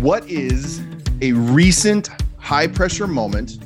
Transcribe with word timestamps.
What 0.00 0.26
is 0.30 0.80
a 1.20 1.32
recent 1.32 2.08
high 2.38 2.66
pressure 2.66 3.06
moment 3.06 3.58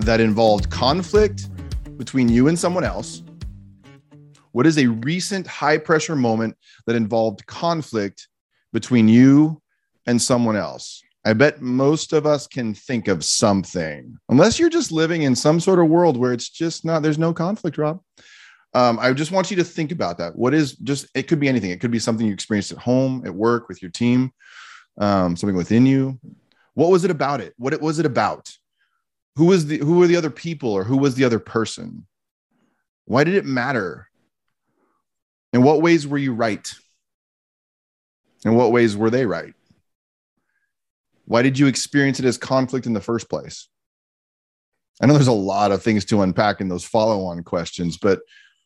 that 0.00 0.20
involved 0.20 0.68
conflict 0.68 1.48
between 1.96 2.28
you 2.28 2.48
and 2.48 2.58
someone 2.58 2.84
else? 2.84 3.22
What 4.52 4.66
is 4.66 4.76
a 4.76 4.86
recent 4.86 5.46
high 5.46 5.78
pressure 5.78 6.14
moment 6.14 6.58
that 6.86 6.94
involved 6.94 7.46
conflict 7.46 8.28
between 8.74 9.08
you 9.08 9.62
and 10.06 10.20
someone 10.20 10.56
else? 10.56 11.02
I 11.24 11.32
bet 11.32 11.62
most 11.62 12.12
of 12.12 12.26
us 12.26 12.46
can 12.46 12.74
think 12.74 13.08
of 13.08 13.24
something, 13.24 14.14
unless 14.28 14.58
you're 14.58 14.68
just 14.68 14.92
living 14.92 15.22
in 15.22 15.34
some 15.34 15.58
sort 15.58 15.78
of 15.78 15.88
world 15.88 16.18
where 16.18 16.34
it's 16.34 16.50
just 16.50 16.84
not, 16.84 17.02
there's 17.02 17.16
no 17.16 17.32
conflict, 17.32 17.78
Rob. 17.78 18.02
Um, 18.74 18.98
I 19.00 19.10
just 19.14 19.32
want 19.32 19.50
you 19.50 19.56
to 19.56 19.64
think 19.64 19.90
about 19.90 20.18
that. 20.18 20.36
What 20.36 20.52
is 20.52 20.76
just, 20.76 21.06
it 21.14 21.28
could 21.28 21.40
be 21.40 21.48
anything. 21.48 21.70
It 21.70 21.80
could 21.80 21.90
be 21.90 21.98
something 21.98 22.26
you 22.26 22.34
experienced 22.34 22.72
at 22.72 22.78
home, 22.78 23.22
at 23.24 23.34
work, 23.34 23.70
with 23.70 23.80
your 23.80 23.90
team, 23.90 24.32
um, 24.98 25.36
something 25.36 25.56
within 25.56 25.86
you. 25.86 26.18
What 26.74 26.90
was 26.90 27.04
it 27.04 27.10
about 27.10 27.40
it? 27.40 27.54
What 27.56 27.80
was 27.80 27.98
it 27.98 28.06
about? 28.06 28.56
Who 29.36 29.46
was 29.46 29.66
the, 29.66 29.78
who 29.78 29.98
were 29.98 30.06
the 30.06 30.16
other 30.16 30.30
people 30.30 30.72
or 30.72 30.84
who 30.84 30.96
was 30.96 31.14
the 31.14 31.24
other 31.24 31.38
person? 31.38 32.06
Why 33.04 33.24
did 33.24 33.34
it 33.34 33.44
matter? 33.44 34.08
In 35.52 35.62
what 35.62 35.82
ways 35.82 36.06
were 36.06 36.18
you 36.18 36.34
right? 36.34 36.70
In 38.44 38.54
what 38.54 38.72
ways 38.72 38.96
were 38.96 39.10
they 39.10 39.26
right? 39.26 39.54
Why 41.24 41.42
did 41.42 41.58
you 41.58 41.66
experience 41.66 42.18
it 42.18 42.24
as 42.24 42.38
conflict 42.38 42.86
in 42.86 42.92
the 42.92 43.00
first 43.00 43.28
place? 43.28 43.68
I 45.00 45.06
know 45.06 45.14
there's 45.14 45.26
a 45.26 45.32
lot 45.32 45.72
of 45.72 45.82
things 45.82 46.04
to 46.06 46.22
unpack 46.22 46.60
in 46.60 46.68
those 46.68 46.84
follow 46.84 47.24
on 47.24 47.42
questions, 47.42 47.98
but 47.98 48.20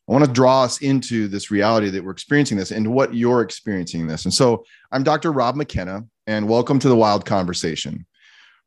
I 0.09 0.13
want 0.13 0.25
to 0.25 0.31
draw 0.31 0.65
us 0.65 0.81
into 0.83 1.29
this 1.29 1.51
reality 1.51 1.89
that 1.91 2.05
we're 2.05 2.11
experiencing 2.11 2.57
this 2.57 2.71
and 2.71 2.93
what 2.93 3.15
you're 3.15 3.43
experiencing 3.43 4.07
this. 4.07 4.25
And 4.25 4.35
so 4.35 4.65
I'm 4.93 5.03
Dr. 5.03 5.33
Rob 5.33 5.57
McKenna, 5.57 6.05
and 6.27 6.49
welcome 6.49 6.79
to 6.79 6.89
the 6.89 6.97
Wild 6.97 7.25
Conversation, 7.25 8.07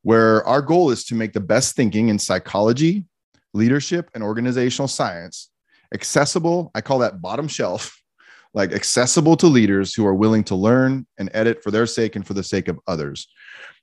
where 0.02 0.46
our 0.48 0.62
goal 0.62 0.90
is 0.90 1.04
to 1.06 1.16
make 1.16 1.34
the 1.34 1.40
best 1.40 1.76
thinking 1.76 2.10
in 2.10 2.18
psychology, 2.18 3.06
leadership, 3.54 4.10
and 4.14 4.24
organizational 4.24 4.88
science 4.88 5.50
accessible. 5.94 6.72
I 6.74 6.82
call 6.82 7.00
that 7.00 7.22
bottom 7.22 7.48
shelf, 7.48 7.96
like 8.54 8.72
accessible 8.72 9.38
to 9.38 9.48
leaders 9.48 9.94
who 9.94 10.06
are 10.06 10.14
willing 10.16 10.44
to 10.46 10.56
learn 10.56 11.06
and 11.18 11.30
edit 11.34 11.64
for 11.64 11.72
their 11.72 11.86
sake 11.86 12.16
and 12.16 12.26
for 12.26 12.34
the 12.34 12.44
sake 12.44 12.68
of 12.68 12.80
others. 12.88 13.28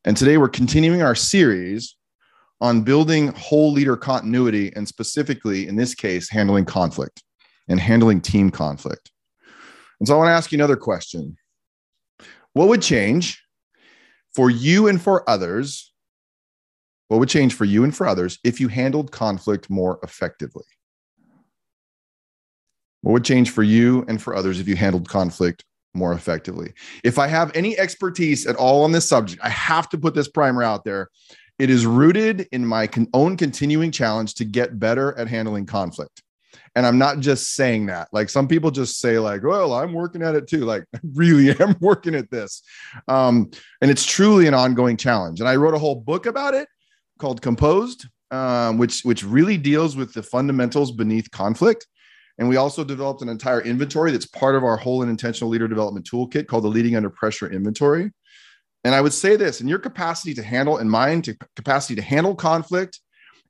And 0.05 0.17
today 0.17 0.37
we're 0.37 0.49
continuing 0.49 1.03
our 1.03 1.15
series 1.15 1.97
on 2.61 2.83
building 2.83 3.29
whole 3.29 3.73
leader 3.73 3.97
continuity 3.97 4.73
and 4.77 4.87
specifically, 4.87 5.67
in 5.67 5.77
this 5.77 5.95
case, 5.95 6.29
handling 6.29 6.65
conflict 6.65 7.23
and 7.69 7.81
handling 7.81 8.21
team 8.21 8.51
conflict. 8.51 9.11
And 9.99 10.09
so 10.09 10.15
I 10.15 10.19
want 10.19 10.29
to 10.29 10.33
ask 10.33 10.53
you 10.53 10.57
another 10.57 10.77
question 10.77 11.37
What 12.53 12.69
would 12.69 12.83
change 12.83 13.43
for 14.35 14.51
you 14.51 14.89
and 14.89 15.01
for 15.01 15.29
others? 15.29 15.93
What 17.09 17.19
would 17.19 17.29
change 17.29 17.55
for 17.55 17.65
you 17.65 17.85
and 17.85 17.95
for 17.95 18.07
others 18.07 18.39
if 18.45 18.61
you 18.61 18.69
handled 18.69 19.11
conflict 19.11 19.69
more 19.69 19.99
effectively? 20.03 20.65
What 23.03 23.13
would 23.13 23.25
change 23.25 23.51
for 23.51 23.63
you 23.63 24.05
and 24.09 24.21
for 24.21 24.35
others 24.35 24.61
if 24.61 24.69
you 24.69 24.77
handled 24.77 25.09
conflict 25.09 25.65
more 25.95 26.13
effectively. 26.13 26.73
If 27.05 27.19
I 27.19 27.27
have 27.27 27.55
any 27.55 27.79
expertise 27.79 28.47
at 28.47 28.57
all 28.57 28.85
on 28.85 28.93
this 28.93 29.09
subject, 29.09 29.43
I 29.43 29.49
have 29.49 29.89
to 29.91 29.99
put 29.99 30.15
this 30.15 30.29
primer 30.29 30.63
out 30.63 30.85
there. 30.85 31.09
It 31.59 31.71
is 31.71 31.85
rooted 31.85 32.49
in 32.53 32.65
my 32.65 32.87
con- 32.87 33.09
own 33.13 33.37
continuing 33.37 33.91
challenge 33.91 34.35
to 34.37 34.45
get 34.45 34.79
better 34.79 35.17
at 35.19 35.29
handling 35.29 35.67
conflict. 35.67 36.23
And 36.77 36.87
I'm 36.87 36.99
not 36.99 37.19
just 37.21 37.55
saying 37.55 37.87
that. 37.87 38.09
Like 38.13 38.29
some 38.29 38.47
people 38.47 38.71
just 38.71 38.99
say, 38.99 39.19
like, 39.19 39.43
well, 39.43 39.73
I'm 39.73 39.93
working 39.93 40.23
at 40.23 40.37
it 40.37 40.47
too. 40.47 40.65
Like, 40.65 40.85
I 40.95 41.01
really 41.15 41.51
am 41.59 41.77
working 41.81 42.15
at 42.15 42.31
this. 42.31 42.63
Um, 43.09 43.51
and 43.81 43.91
it's 43.91 44.07
truly 44.07 44.47
an 44.47 44.55
ongoing 44.55 44.97
challenge. 44.97 45.41
And 45.41 45.49
I 45.49 45.57
wrote 45.57 45.75
a 45.75 45.79
whole 45.79 45.97
book 45.97 46.27
about 46.27 46.55
it 46.55 46.69
called 47.19 47.43
Composed, 47.43 48.07
um, 48.31 48.79
which 48.79 49.03
which 49.03 49.25
really 49.25 49.57
deals 49.57 49.97
with 49.97 50.13
the 50.15 50.23
fundamentals 50.23 50.93
beneath 50.93 51.31
conflict. 51.31 51.87
And 52.39 52.49
we 52.49 52.57
also 52.57 52.85
developed 52.85 53.21
an 53.21 53.29
entire 53.29 53.61
inventory 53.61 54.13
that's 54.13 54.27
part 54.27 54.55
of 54.55 54.65
our 54.65 54.77
whole 54.77 55.03
and 55.03 55.11
intentional 55.11 55.51
leader 55.51 55.69
development 55.69 56.09
toolkit 56.11 56.47
called 56.47 56.65
the 56.65 56.69
Leading 56.69 56.97
Under 56.97 57.11
Pressure 57.11 57.51
Inventory. 57.53 58.11
And 58.83 58.95
I 58.95 59.01
would 59.03 59.13
say 59.13 59.37
this 59.37 59.61
in 59.61 59.69
your 59.69 59.79
capacity 59.79 60.33
to 60.35 60.43
handle, 60.43 60.79
in 60.79 60.89
mind, 60.89 61.25
to 61.25 61.37
capacity 61.55 61.97
to 61.97 62.03
handle 62.03 62.35
conflict 62.35 62.99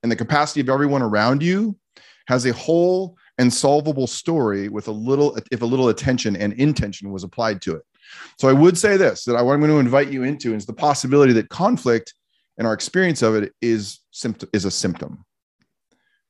and 0.03 0.11
the 0.11 0.17
capacity 0.17 0.61
of 0.61 0.69
everyone 0.69 1.03
around 1.03 1.41
you 1.41 1.77
has 2.31 2.47
a 2.47 2.53
whole 2.53 3.17
and 3.39 3.53
solvable 3.53 4.07
story 4.07 4.69
with 4.69 4.87
a 4.87 4.93
little, 4.93 5.37
if 5.51 5.63
a 5.63 5.67
little 5.67 5.89
attention 5.89 6.37
and 6.37 6.53
intention 6.53 7.11
was 7.11 7.25
applied 7.25 7.61
to 7.63 7.75
it. 7.75 7.83
So 8.39 8.49
I 8.49 8.53
would 8.53 8.79
say 8.79 8.97
this 8.97 9.25
that 9.25 9.37
I'm 9.37 9.45
going 9.45 9.63
to 9.63 9.81
invite 9.81 10.13
you 10.13 10.23
into 10.23 10.55
is 10.55 10.65
the 10.65 10.73
possibility 10.73 11.33
that 11.33 11.49
conflict 11.49 12.15
and 12.57 12.69
our 12.69 12.73
experience 12.73 13.23
of 13.23 13.35
it 13.35 13.53
is 13.61 13.99
symptom 14.13 14.49
is 14.53 14.65
a 14.65 14.71
symptom 14.71 15.25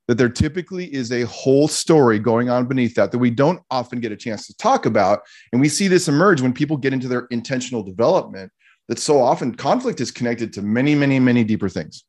that 0.08 0.16
there 0.16 0.30
typically 0.30 0.92
is 0.92 1.12
a 1.12 1.26
whole 1.26 1.68
story 1.68 2.18
going 2.18 2.48
on 2.48 2.66
beneath 2.66 2.94
that 2.94 3.12
that 3.12 3.18
we 3.18 3.30
don't 3.30 3.60
often 3.70 4.00
get 4.00 4.10
a 4.10 4.16
chance 4.16 4.46
to 4.46 4.56
talk 4.56 4.86
about. 4.86 5.20
And 5.52 5.60
we 5.60 5.68
see 5.68 5.86
this 5.86 6.08
emerge 6.08 6.40
when 6.40 6.54
people 6.54 6.78
get 6.78 6.94
into 6.94 7.08
their 7.08 7.26
intentional 7.30 7.82
development, 7.82 8.50
that 8.88 8.98
so 8.98 9.20
often 9.20 9.54
conflict 9.54 10.00
is 10.00 10.10
connected 10.10 10.52
to 10.54 10.62
many, 10.62 10.94
many, 10.94 11.20
many 11.20 11.44
deeper 11.44 11.68
things 11.68 12.04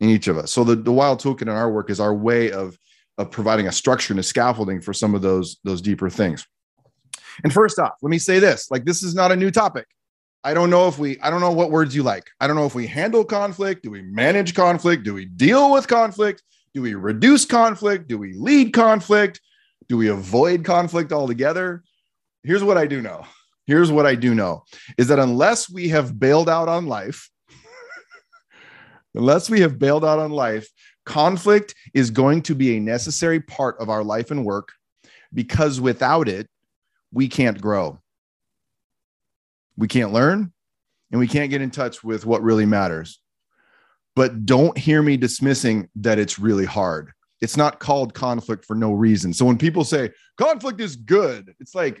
in 0.00 0.08
each 0.08 0.26
of 0.26 0.38
us. 0.38 0.50
So 0.52 0.64
the, 0.64 0.74
the 0.74 0.90
wild 0.90 1.20
toolkit 1.20 1.42
in 1.42 1.50
our 1.50 1.70
work 1.70 1.90
is 1.90 2.00
our 2.00 2.14
way 2.14 2.50
of, 2.50 2.76
of 3.18 3.30
providing 3.30 3.66
a 3.66 3.72
structure 3.72 4.12
and 4.12 4.20
a 4.20 4.22
scaffolding 4.22 4.80
for 4.80 4.92
some 4.92 5.14
of 5.14 5.22
those, 5.22 5.58
those 5.64 5.80
deeper 5.80 6.10
things. 6.10 6.46
And 7.44 7.52
first 7.52 7.78
off, 7.78 7.92
let 8.02 8.10
me 8.10 8.18
say 8.18 8.38
this 8.38 8.70
like, 8.70 8.84
this 8.84 9.02
is 9.02 9.14
not 9.14 9.32
a 9.32 9.36
new 9.36 9.50
topic. 9.50 9.86
I 10.44 10.54
don't 10.54 10.70
know 10.70 10.86
if 10.86 10.98
we, 10.98 11.18
I 11.20 11.30
don't 11.30 11.40
know 11.40 11.50
what 11.50 11.70
words 11.70 11.94
you 11.94 12.02
like. 12.02 12.28
I 12.40 12.46
don't 12.46 12.56
know 12.56 12.66
if 12.66 12.74
we 12.74 12.86
handle 12.86 13.24
conflict. 13.24 13.82
Do 13.82 13.90
we 13.90 14.02
manage 14.02 14.54
conflict? 14.54 15.02
Do 15.02 15.12
we 15.12 15.24
deal 15.24 15.72
with 15.72 15.88
conflict? 15.88 16.42
Do 16.72 16.82
we 16.82 16.94
reduce 16.94 17.44
conflict? 17.44 18.06
Do 18.06 18.16
we 18.16 18.32
lead 18.34 18.72
conflict? 18.72 19.40
Do 19.88 19.96
we 19.96 20.08
avoid 20.08 20.64
conflict 20.64 21.12
altogether? 21.12 21.82
Here's 22.44 22.62
what 22.62 22.78
I 22.78 22.86
do 22.86 23.02
know. 23.02 23.26
Here's 23.66 23.90
what 23.90 24.06
I 24.06 24.14
do 24.14 24.34
know 24.34 24.62
is 24.96 25.08
that 25.08 25.18
unless 25.18 25.68
we 25.68 25.88
have 25.88 26.18
bailed 26.18 26.48
out 26.48 26.68
on 26.68 26.86
life, 26.86 27.28
unless 29.14 29.50
we 29.50 29.60
have 29.62 29.78
bailed 29.78 30.04
out 30.04 30.20
on 30.20 30.30
life, 30.30 30.68
conflict 31.06 31.74
is 31.94 32.10
going 32.10 32.42
to 32.42 32.54
be 32.54 32.76
a 32.76 32.80
necessary 32.80 33.40
part 33.40 33.76
of 33.80 33.88
our 33.88 34.04
life 34.04 34.30
and 34.30 34.44
work 34.44 34.72
because 35.32 35.80
without 35.80 36.28
it, 36.28 36.48
we 37.12 37.28
can't 37.28 37.60
grow. 37.60 37.98
We 39.78 39.88
can't 39.88 40.12
learn 40.12 40.52
and 41.10 41.18
we 41.18 41.28
can't 41.28 41.50
get 41.50 41.62
in 41.62 41.70
touch 41.70 42.04
with 42.04 42.26
what 42.26 42.42
really 42.42 42.66
matters 42.66 43.20
but 44.16 44.46
don't 44.46 44.76
hear 44.76 45.02
me 45.02 45.16
dismissing 45.18 45.88
that 45.94 46.18
it's 46.18 46.38
really 46.38 46.64
hard. 46.64 47.12
It's 47.42 47.56
not 47.56 47.78
called 47.78 48.14
conflict 48.14 48.64
for 48.64 48.74
no 48.74 48.92
reason. 48.92 49.32
So 49.34 49.44
when 49.44 49.58
people 49.58 49.84
say 49.84 50.10
conflict 50.38 50.80
is 50.80 50.96
good, 50.96 51.54
it's 51.60 51.74
like, 51.74 52.00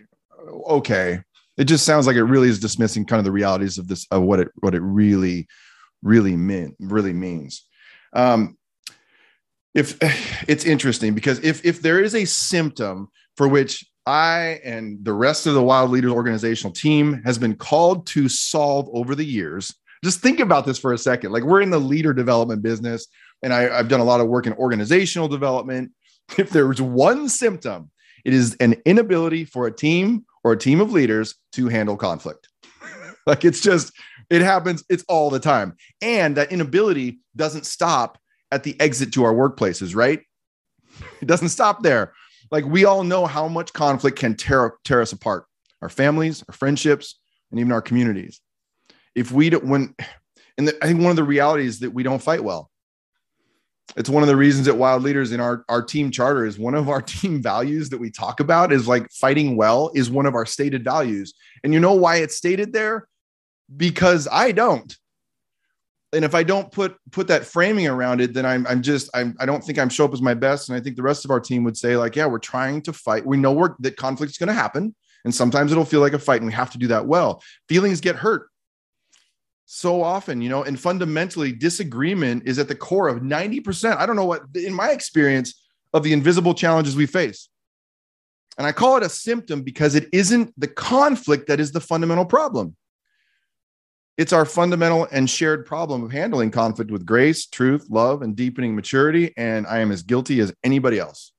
okay, 0.66 1.20
it 1.58 1.64
just 1.64 1.84
sounds 1.84 2.06
like 2.06 2.16
it 2.16 2.24
really 2.24 2.48
is 2.48 2.58
dismissing 2.58 3.04
kind 3.04 3.18
of 3.18 3.26
the 3.26 3.32
realities 3.32 3.76
of 3.76 3.86
this, 3.86 4.06
of 4.10 4.22
what 4.22 4.40
it, 4.40 4.48
what 4.56 4.74
it 4.74 4.80
really, 4.80 5.46
really 6.02 6.36
meant 6.36 6.74
really 6.80 7.12
means. 7.12 7.66
Um, 8.14 8.55
if 9.76 9.96
it's 10.48 10.64
interesting 10.64 11.14
because 11.14 11.38
if, 11.44 11.64
if 11.64 11.82
there 11.82 12.02
is 12.02 12.14
a 12.16 12.24
symptom 12.24 13.08
for 13.36 13.46
which 13.46 13.86
I 14.06 14.60
and 14.64 15.04
the 15.04 15.12
rest 15.12 15.46
of 15.46 15.54
the 15.54 15.62
Wild 15.62 15.90
Leaders 15.90 16.12
organizational 16.12 16.72
team 16.72 17.22
has 17.24 17.38
been 17.38 17.54
called 17.54 18.06
to 18.08 18.28
solve 18.28 18.88
over 18.92 19.14
the 19.14 19.24
years, 19.24 19.74
just 20.02 20.20
think 20.20 20.40
about 20.40 20.64
this 20.64 20.78
for 20.78 20.92
a 20.92 20.98
second. 20.98 21.32
Like 21.32 21.42
we're 21.42 21.60
in 21.60 21.70
the 21.70 21.78
leader 21.78 22.12
development 22.12 22.62
business, 22.62 23.06
and 23.42 23.52
I, 23.52 23.76
I've 23.76 23.88
done 23.88 24.00
a 24.00 24.04
lot 24.04 24.20
of 24.20 24.28
work 24.28 24.46
in 24.46 24.52
organizational 24.54 25.28
development. 25.28 25.92
If 26.38 26.50
there's 26.50 26.82
one 26.82 27.28
symptom, 27.28 27.88
it 28.24 28.34
is 28.34 28.56
an 28.56 28.74
inability 28.84 29.44
for 29.44 29.68
a 29.68 29.72
team 29.72 30.26
or 30.42 30.50
a 30.50 30.58
team 30.58 30.80
of 30.80 30.90
leaders 30.90 31.36
to 31.52 31.68
handle 31.68 31.96
conflict. 31.96 32.48
like 33.26 33.44
it's 33.44 33.60
just, 33.60 33.92
it 34.28 34.42
happens, 34.42 34.82
it's 34.88 35.04
all 35.08 35.30
the 35.30 35.38
time. 35.38 35.76
And 36.02 36.36
that 36.36 36.50
inability 36.50 37.20
doesn't 37.36 37.64
stop 37.64 38.18
at 38.52 38.62
the 38.62 38.78
exit 38.80 39.12
to 39.14 39.24
our 39.24 39.34
workplaces, 39.34 39.94
right? 39.94 40.20
It 41.20 41.26
doesn't 41.26 41.48
stop 41.48 41.82
there. 41.82 42.12
Like 42.50 42.64
we 42.64 42.84
all 42.84 43.02
know 43.02 43.26
how 43.26 43.48
much 43.48 43.72
conflict 43.72 44.18
can 44.18 44.36
tear, 44.36 44.74
tear 44.84 45.00
us 45.00 45.12
apart. 45.12 45.44
Our 45.82 45.88
families, 45.88 46.44
our 46.48 46.54
friendships, 46.54 47.18
and 47.50 47.60
even 47.60 47.72
our 47.72 47.82
communities. 47.82 48.40
If 49.14 49.32
we 49.32 49.50
don't 49.50 49.64
when 49.64 49.94
and 50.58 50.68
the, 50.68 50.76
i 50.82 50.86
think 50.86 51.00
one 51.00 51.10
of 51.10 51.16
the 51.16 51.24
realities 51.24 51.80
that 51.80 51.90
we 51.90 52.02
don't 52.02 52.22
fight 52.22 52.42
well. 52.42 52.70
It's 53.96 54.10
one 54.10 54.22
of 54.22 54.28
the 54.28 54.36
reasons 54.36 54.66
that 54.66 54.74
wild 54.74 55.02
leaders 55.02 55.30
in 55.32 55.40
our, 55.40 55.64
our 55.68 55.80
team 55.80 56.10
charter 56.10 56.44
is 56.44 56.58
one 56.58 56.74
of 56.74 56.88
our 56.88 57.00
team 57.02 57.40
values 57.40 57.88
that 57.90 57.98
we 57.98 58.10
talk 58.10 58.40
about 58.40 58.72
is 58.72 58.88
like 58.88 59.10
fighting 59.10 59.56
well 59.56 59.90
is 59.94 60.10
one 60.10 60.26
of 60.26 60.34
our 60.34 60.44
stated 60.44 60.84
values. 60.84 61.34
And 61.62 61.72
you 61.72 61.80
know 61.80 61.94
why 61.94 62.16
it's 62.16 62.36
stated 62.36 62.72
there? 62.72 63.08
Because 63.76 64.28
i 64.30 64.52
don't 64.52 64.96
and 66.16 66.24
if 66.24 66.34
i 66.34 66.42
don't 66.42 66.72
put 66.72 66.96
put 67.12 67.28
that 67.28 67.44
framing 67.44 67.86
around 67.86 68.20
it 68.20 68.34
then 68.34 68.44
i'm, 68.44 68.66
I'm 68.66 68.82
just 68.82 69.08
I'm, 69.14 69.36
i 69.38 69.46
don't 69.46 69.62
think 69.62 69.78
i'm 69.78 69.88
show 69.88 70.04
up 70.04 70.12
as 70.12 70.22
my 70.22 70.34
best 70.34 70.68
and 70.68 70.76
i 70.76 70.80
think 70.80 70.96
the 70.96 71.02
rest 71.02 71.24
of 71.24 71.30
our 71.30 71.40
team 71.40 71.62
would 71.64 71.76
say 71.76 71.96
like 71.96 72.16
yeah 72.16 72.26
we're 72.26 72.38
trying 72.38 72.82
to 72.82 72.92
fight 72.92 73.24
we 73.24 73.36
know 73.36 73.52
we're, 73.52 73.74
that 73.80 73.96
conflict 73.96 74.30
is 74.30 74.38
going 74.38 74.48
to 74.48 74.54
happen 74.54 74.94
and 75.24 75.34
sometimes 75.34 75.70
it'll 75.70 75.84
feel 75.84 76.00
like 76.00 76.12
a 76.12 76.18
fight 76.18 76.40
and 76.40 76.46
we 76.46 76.52
have 76.52 76.70
to 76.72 76.78
do 76.78 76.88
that 76.88 77.06
well 77.06 77.42
feelings 77.68 78.00
get 78.00 78.16
hurt 78.16 78.48
so 79.66 80.00
often, 80.00 80.40
you 80.40 80.48
know, 80.48 80.62
and 80.62 80.78
fundamentally, 80.78 81.50
disagreement 81.50 82.44
is 82.46 82.60
at 82.60 82.68
the 82.68 82.74
core 82.76 83.08
of 83.08 83.20
90%. 83.20 83.96
I 83.96 84.06
don't 84.06 84.14
know 84.14 84.24
what, 84.24 84.42
in 84.54 84.72
my 84.72 84.90
experience, 84.90 85.60
of 85.92 86.04
the 86.04 86.12
invisible 86.12 86.54
challenges 86.54 86.94
we 86.94 87.06
face. 87.06 87.48
And 88.58 88.66
I 88.66 88.72
call 88.72 88.96
it 88.96 89.02
a 89.02 89.08
symptom 89.08 89.62
because 89.62 89.96
it 89.96 90.08
isn't 90.12 90.54
the 90.58 90.68
conflict 90.68 91.48
that 91.48 91.58
is 91.58 91.72
the 91.72 91.80
fundamental 91.80 92.24
problem. 92.24 92.76
It's 94.16 94.32
our 94.32 94.46
fundamental 94.46 95.06
and 95.12 95.28
shared 95.28 95.66
problem 95.66 96.02
of 96.02 96.10
handling 96.10 96.50
conflict 96.50 96.90
with 96.90 97.04
grace, 97.04 97.46
truth, 97.46 97.86
love, 97.90 98.22
and 98.22 98.34
deepening 98.34 98.74
maturity. 98.74 99.34
And 99.36 99.66
I 99.66 99.80
am 99.80 99.92
as 99.92 100.02
guilty 100.02 100.40
as 100.40 100.54
anybody 100.64 100.98
else. 100.98 101.32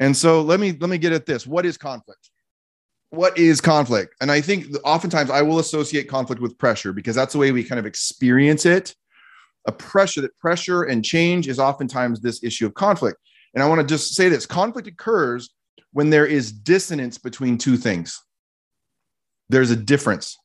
And 0.00 0.16
so 0.16 0.40
let 0.40 0.58
me 0.58 0.72
let 0.72 0.90
me 0.90 0.98
get 0.98 1.12
at 1.12 1.26
this. 1.26 1.46
What 1.46 1.66
is 1.66 1.76
conflict? 1.76 2.30
What 3.10 3.36
is 3.38 3.60
conflict? 3.60 4.14
And 4.20 4.30
I 4.30 4.40
think 4.40 4.66
oftentimes 4.84 5.30
I 5.30 5.42
will 5.42 5.58
associate 5.58 6.08
conflict 6.08 6.40
with 6.40 6.58
pressure 6.58 6.92
because 6.92 7.14
that's 7.14 7.32
the 7.32 7.38
way 7.38 7.52
we 7.52 7.62
kind 7.62 7.78
of 7.78 7.86
experience 7.86 8.66
it. 8.66 8.94
A 9.66 9.72
pressure 9.72 10.22
that 10.22 10.36
pressure 10.38 10.84
and 10.84 11.04
change 11.04 11.46
is 11.46 11.58
oftentimes 11.58 12.20
this 12.20 12.42
issue 12.42 12.66
of 12.66 12.74
conflict. 12.74 13.18
And 13.54 13.62
I 13.62 13.68
want 13.68 13.80
to 13.80 13.86
just 13.86 14.14
say 14.14 14.28
this 14.28 14.46
conflict 14.46 14.88
occurs 14.88 15.50
when 15.92 16.10
there 16.10 16.26
is 16.26 16.50
dissonance 16.50 17.18
between 17.18 17.58
two 17.58 17.76
things. 17.76 18.20
There's 19.48 19.70
a 19.70 19.76
difference 19.76 20.38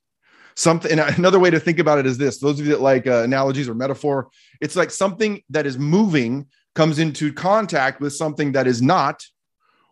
something 0.56 1.00
another 1.00 1.40
way 1.40 1.50
to 1.50 1.60
think 1.60 1.80
about 1.80 2.00
it 2.00 2.06
is 2.06 2.18
this 2.18 2.40
those 2.40 2.60
of 2.60 2.66
you 2.66 2.72
that 2.72 2.82
like 2.82 3.08
uh, 3.08 3.24
analogies 3.24 3.68
or 3.68 3.74
metaphor 3.74 4.30
it's 4.62 4.76
like 4.76 4.90
something 4.90 5.42
that 5.50 5.66
is 5.66 5.78
moving 5.78 6.48
comes 6.76 7.00
into 7.00 7.34
contact 7.34 8.00
with 8.02 8.14
something 8.14 8.52
that 8.52 8.68
is 8.68 8.82
not 8.82 9.24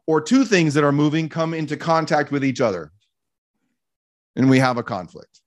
or 0.05 0.21
two 0.21 0.43
things 0.43 0.73
that 0.73 0.83
are 0.83 0.91
moving 0.91 1.29
come 1.29 1.53
into 1.53 1.77
contact 1.77 2.29
with 2.29 2.43
each 2.43 2.59
other. 2.59 2.91
And 4.35 4.49
we 4.49 4.59
have 4.59 4.77
a 4.77 4.83
conflict. 4.83 5.39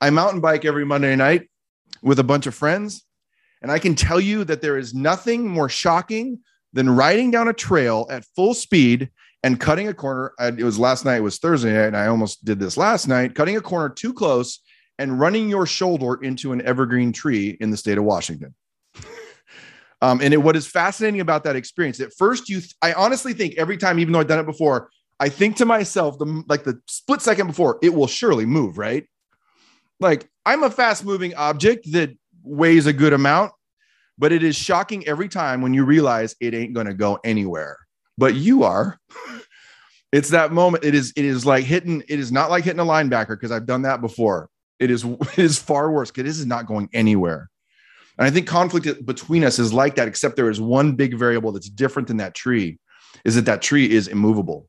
I 0.00 0.10
mountain 0.10 0.40
bike 0.40 0.64
every 0.64 0.84
monday 0.84 1.16
night 1.16 1.48
with 2.02 2.18
a 2.18 2.24
bunch 2.24 2.46
of 2.46 2.54
friends 2.54 3.04
and 3.62 3.72
i 3.72 3.78
can 3.78 3.94
tell 3.94 4.20
you 4.20 4.44
that 4.44 4.60
there 4.60 4.76
is 4.76 4.92
nothing 4.94 5.48
more 5.48 5.68
shocking 5.68 6.38
than 6.72 6.90
riding 6.90 7.30
down 7.30 7.48
a 7.48 7.54
trail 7.54 8.06
at 8.10 8.24
full 8.36 8.52
speed 8.52 9.10
and 9.42 9.60
cutting 9.60 9.88
a 9.88 9.94
corner. 9.94 10.32
It 10.40 10.64
was 10.64 10.78
last 10.78 11.04
night, 11.04 11.16
it 11.16 11.22
was 11.22 11.38
Thursday 11.38 11.72
night, 11.72 11.86
and 11.86 11.96
I 11.96 12.06
almost 12.06 12.44
did 12.44 12.58
this 12.58 12.76
last 12.76 13.06
night, 13.06 13.34
cutting 13.34 13.56
a 13.56 13.60
corner 13.60 13.88
too 13.88 14.12
close 14.12 14.60
and 14.98 15.20
running 15.20 15.48
your 15.48 15.66
shoulder 15.66 16.14
into 16.22 16.52
an 16.52 16.62
evergreen 16.62 17.12
tree 17.12 17.56
in 17.60 17.70
the 17.70 17.76
state 17.76 17.98
of 17.98 18.04
Washington. 18.04 18.54
um, 20.02 20.20
and 20.20 20.32
it, 20.32 20.38
what 20.38 20.56
is 20.56 20.66
fascinating 20.66 21.20
about 21.20 21.44
that 21.44 21.56
experience, 21.56 22.00
at 22.00 22.12
first, 22.16 22.48
you, 22.48 22.60
I 22.82 22.94
honestly 22.94 23.34
think 23.34 23.54
every 23.56 23.76
time, 23.76 23.98
even 23.98 24.12
though 24.12 24.20
I've 24.20 24.26
done 24.26 24.40
it 24.40 24.46
before, 24.46 24.90
I 25.18 25.28
think 25.28 25.56
to 25.56 25.64
myself, 25.64 26.18
the 26.18 26.44
like 26.48 26.64
the 26.64 26.80
split 26.86 27.22
second 27.22 27.46
before, 27.46 27.78
it 27.82 27.94
will 27.94 28.06
surely 28.06 28.44
move, 28.44 28.78
right? 28.78 29.06
Like 29.98 30.28
I'm 30.44 30.62
a 30.62 30.70
fast 30.70 31.04
moving 31.04 31.34
object 31.34 31.90
that 31.92 32.10
weighs 32.42 32.86
a 32.86 32.92
good 32.92 33.14
amount, 33.14 33.52
but 34.18 34.32
it 34.32 34.42
is 34.42 34.56
shocking 34.56 35.06
every 35.08 35.28
time 35.28 35.62
when 35.62 35.72
you 35.72 35.84
realize 35.84 36.36
it 36.40 36.52
ain't 36.52 36.74
going 36.74 36.86
to 36.86 36.94
go 36.94 37.18
anywhere 37.24 37.85
but 38.18 38.34
you 38.34 38.62
are. 38.62 38.98
it's 40.12 40.30
that 40.30 40.52
moment. 40.52 40.84
It 40.84 40.94
is, 40.94 41.12
it 41.16 41.24
is 41.24 41.44
like 41.44 41.64
hitting, 41.64 42.02
it 42.08 42.18
is 42.18 42.32
not 42.32 42.50
like 42.50 42.64
hitting 42.64 42.80
a 42.80 42.84
linebacker 42.84 43.28
because 43.28 43.52
I've 43.52 43.66
done 43.66 43.82
that 43.82 44.00
before. 44.00 44.48
It 44.78 44.90
is, 44.90 45.04
it 45.20 45.38
is 45.38 45.58
far 45.58 45.90
worse 45.90 46.10
because 46.10 46.24
this 46.24 46.38
is 46.38 46.46
not 46.46 46.66
going 46.66 46.88
anywhere. 46.92 47.50
And 48.18 48.26
I 48.26 48.30
think 48.30 48.46
conflict 48.46 49.04
between 49.04 49.44
us 49.44 49.58
is 49.58 49.72
like 49.72 49.96
that, 49.96 50.08
except 50.08 50.36
there 50.36 50.50
is 50.50 50.60
one 50.60 50.92
big 50.92 51.18
variable 51.18 51.52
that's 51.52 51.68
different 51.68 52.08
than 52.08 52.16
that 52.18 52.34
tree 52.34 52.78
is 53.24 53.34
that 53.34 53.44
that 53.46 53.62
tree 53.62 53.90
is 53.90 54.08
immovable 54.08 54.68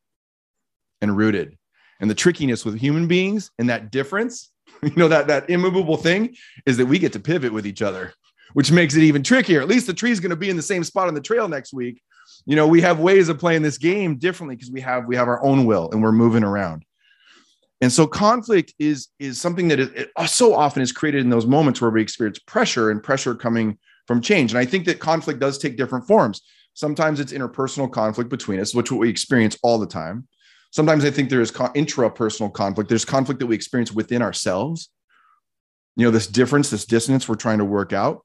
and 1.01 1.15
rooted. 1.15 1.57
And 1.99 2.09
the 2.09 2.15
trickiness 2.15 2.65
with 2.65 2.77
human 2.77 3.07
beings 3.07 3.51
and 3.57 3.69
that 3.69 3.91
difference, 3.91 4.51
you 4.83 4.93
know, 4.95 5.07
that, 5.07 5.27
that 5.27 5.49
immovable 5.49 5.97
thing 5.97 6.35
is 6.65 6.77
that 6.77 6.85
we 6.85 6.99
get 6.99 7.13
to 7.13 7.19
pivot 7.19 7.53
with 7.53 7.65
each 7.65 7.81
other, 7.81 8.13
which 8.53 8.71
makes 8.71 8.95
it 8.95 9.03
even 9.03 9.23
trickier. 9.23 9.61
At 9.61 9.67
least 9.67 9.87
the 9.87 9.93
tree 9.93 10.11
is 10.11 10.19
going 10.19 10.31
to 10.31 10.35
be 10.35 10.49
in 10.49 10.57
the 10.57 10.61
same 10.61 10.83
spot 10.83 11.07
on 11.07 11.13
the 11.13 11.21
trail 11.21 11.47
next 11.47 11.73
week 11.73 12.01
you 12.47 12.55
know 12.55 12.65
we 12.65 12.81
have 12.81 12.99
ways 12.99 13.27
of 13.27 13.37
playing 13.37 13.61
this 13.61 13.77
game 13.77 14.15
differently 14.15 14.55
because 14.55 14.71
we 14.71 14.79
have 14.79 15.05
we 15.05 15.17
have 15.17 15.27
our 15.27 15.43
own 15.43 15.65
will 15.65 15.91
and 15.91 16.01
we're 16.01 16.13
moving 16.13 16.43
around. 16.43 16.85
And 17.81 17.91
so 17.91 18.07
conflict 18.07 18.73
is 18.79 19.09
is 19.19 19.39
something 19.39 19.67
that 19.67 19.81
it, 19.81 19.95
it 19.95 20.29
so 20.29 20.55
often 20.55 20.81
is 20.81 20.93
created 20.93 21.21
in 21.21 21.29
those 21.29 21.45
moments 21.45 21.81
where 21.81 21.91
we 21.91 22.01
experience 22.01 22.39
pressure 22.39 22.89
and 22.89 23.03
pressure 23.03 23.35
coming 23.35 23.77
from 24.07 24.21
change. 24.21 24.51
And 24.53 24.59
i 24.59 24.65
think 24.65 24.85
that 24.85 24.99
conflict 24.99 25.41
does 25.41 25.57
take 25.57 25.75
different 25.75 26.07
forms. 26.07 26.41
Sometimes 26.73 27.19
it's 27.19 27.33
interpersonal 27.33 27.91
conflict 27.91 28.29
between 28.29 28.61
us 28.61 28.73
which 28.73 28.91
we 28.91 29.09
experience 29.09 29.57
all 29.61 29.77
the 29.77 29.85
time. 29.85 30.25
Sometimes 30.71 31.03
i 31.03 31.11
think 31.11 31.29
there 31.29 31.41
is 31.41 31.51
co- 31.51 31.73
intrapersonal 31.73 32.51
conflict. 32.53 32.87
There's 32.87 33.05
conflict 33.05 33.41
that 33.41 33.47
we 33.47 33.55
experience 33.55 33.91
within 33.91 34.21
ourselves. 34.21 34.89
You 35.97 36.05
know 36.05 36.11
this 36.11 36.27
difference 36.27 36.69
this 36.69 36.85
dissonance 36.85 37.27
we're 37.27 37.35
trying 37.35 37.57
to 37.57 37.65
work 37.65 37.91
out 37.91 38.23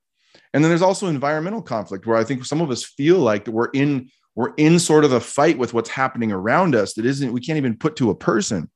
and 0.54 0.62
then 0.62 0.70
there's 0.70 0.82
also 0.82 1.06
environmental 1.06 1.62
conflict 1.62 2.06
where 2.06 2.16
I 2.16 2.24
think 2.24 2.44
some 2.44 2.60
of 2.60 2.70
us 2.70 2.84
feel 2.84 3.18
like 3.18 3.46
we're 3.46 3.70
in 3.70 4.10
we're 4.34 4.54
in 4.56 4.78
sort 4.78 5.04
of 5.04 5.12
a 5.12 5.20
fight 5.20 5.58
with 5.58 5.74
what's 5.74 5.90
happening 5.90 6.32
around 6.32 6.74
us 6.74 6.94
that 6.94 7.04
isn't 7.04 7.32
we 7.32 7.40
can't 7.40 7.58
even 7.58 7.76
put 7.76 7.96
to 7.96 8.10
a 8.10 8.14
person. 8.14 8.70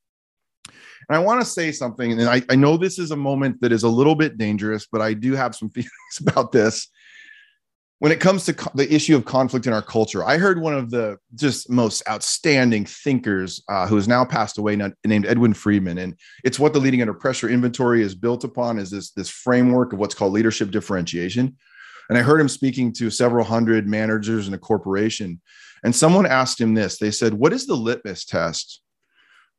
And 1.09 1.17
I 1.17 1.21
want 1.21 1.41
to 1.41 1.47
say 1.47 1.71
something, 1.71 2.13
and 2.13 2.29
I, 2.29 2.43
I 2.51 2.57
know 2.57 2.77
this 2.77 2.99
is 2.99 3.13
a 3.13 3.17
moment 3.17 3.61
that 3.61 3.71
is 3.71 3.85
a 3.85 3.89
little 3.89 4.17
bit 4.17 4.39
dangerous, 4.39 4.89
but 4.91 5.01
I 5.01 5.15
do 5.15 5.35
have 5.35 5.55
some 5.55 5.71
feelings 5.75 5.91
about 6.21 6.53
this. 6.53 6.89
When 7.99 8.13
it 8.13 8.21
comes 8.21 8.45
to 8.45 8.53
co- 8.53 8.71
the 8.75 8.93
issue 8.93 9.17
of 9.17 9.25
conflict 9.25 9.67
in 9.67 9.73
our 9.73 9.81
culture, 9.81 10.23
I 10.23 10.37
heard 10.37 10.61
one 10.61 10.75
of 10.75 10.91
the 10.91 11.17
just 11.35 11.71
most 11.71 12.03
outstanding 12.09 12.85
thinkers 12.85 13.63
uh, 13.71 13.87
who 13.87 13.97
has 13.97 14.07
now 14.07 14.25
passed 14.25 14.59
away, 14.59 14.77
named 14.77 15.27
Edwin 15.27 15.55
Friedman, 15.55 15.99
and 15.99 16.15
it's 16.45 16.59
what 16.59 16.75
the 16.75 16.79
leading 16.79 17.01
under 17.01 17.15
pressure 17.15 17.49
inventory 17.49 18.03
is 18.03 18.15
built 18.15 18.45
upon 18.45 18.79
is 18.79 18.91
this 18.91 19.13
this 19.13 19.31
framework 19.31 19.95
of 19.95 19.99
what's 19.99 20.15
called 20.15 20.35
leadership 20.35 20.71
differentiation. 20.71 21.57
And 22.09 22.19
I 22.19 22.23
heard 22.23 22.41
him 22.41 22.49
speaking 22.49 22.93
to 22.95 23.11
several 23.11 23.45
hundred 23.45 23.89
managers 23.89 24.47
in 24.47 24.55
a 24.55 24.59
corporation. 24.59 25.41
And 25.83 25.95
someone 25.95 26.27
asked 26.27 26.61
him 26.61 26.75
this. 26.75 26.99
They 26.99 27.11
said, 27.11 27.35
What 27.35 27.53
is 27.53 27.67
the 27.67 27.75
litmus 27.75 28.25
test 28.25 28.83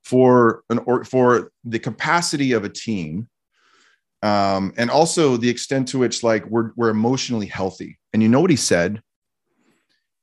for 0.03 0.63
an 0.69 0.79
or 0.85 1.03
for 1.03 1.51
the 1.63 1.79
capacity 1.79 2.53
of 2.53 2.63
a 2.63 2.69
team? 2.69 3.27
Um, 4.23 4.73
and 4.77 4.89
also 4.89 5.37
the 5.37 5.49
extent 5.49 5.89
to 5.89 5.99
which 5.99 6.23
like 6.23 6.45
we're 6.47 6.71
we're 6.75 6.89
emotionally 6.89 7.45
healthy. 7.45 7.99
And 8.13 8.23
you 8.23 8.29
know 8.29 8.41
what 8.41 8.49
he 8.49 8.55
said? 8.55 9.01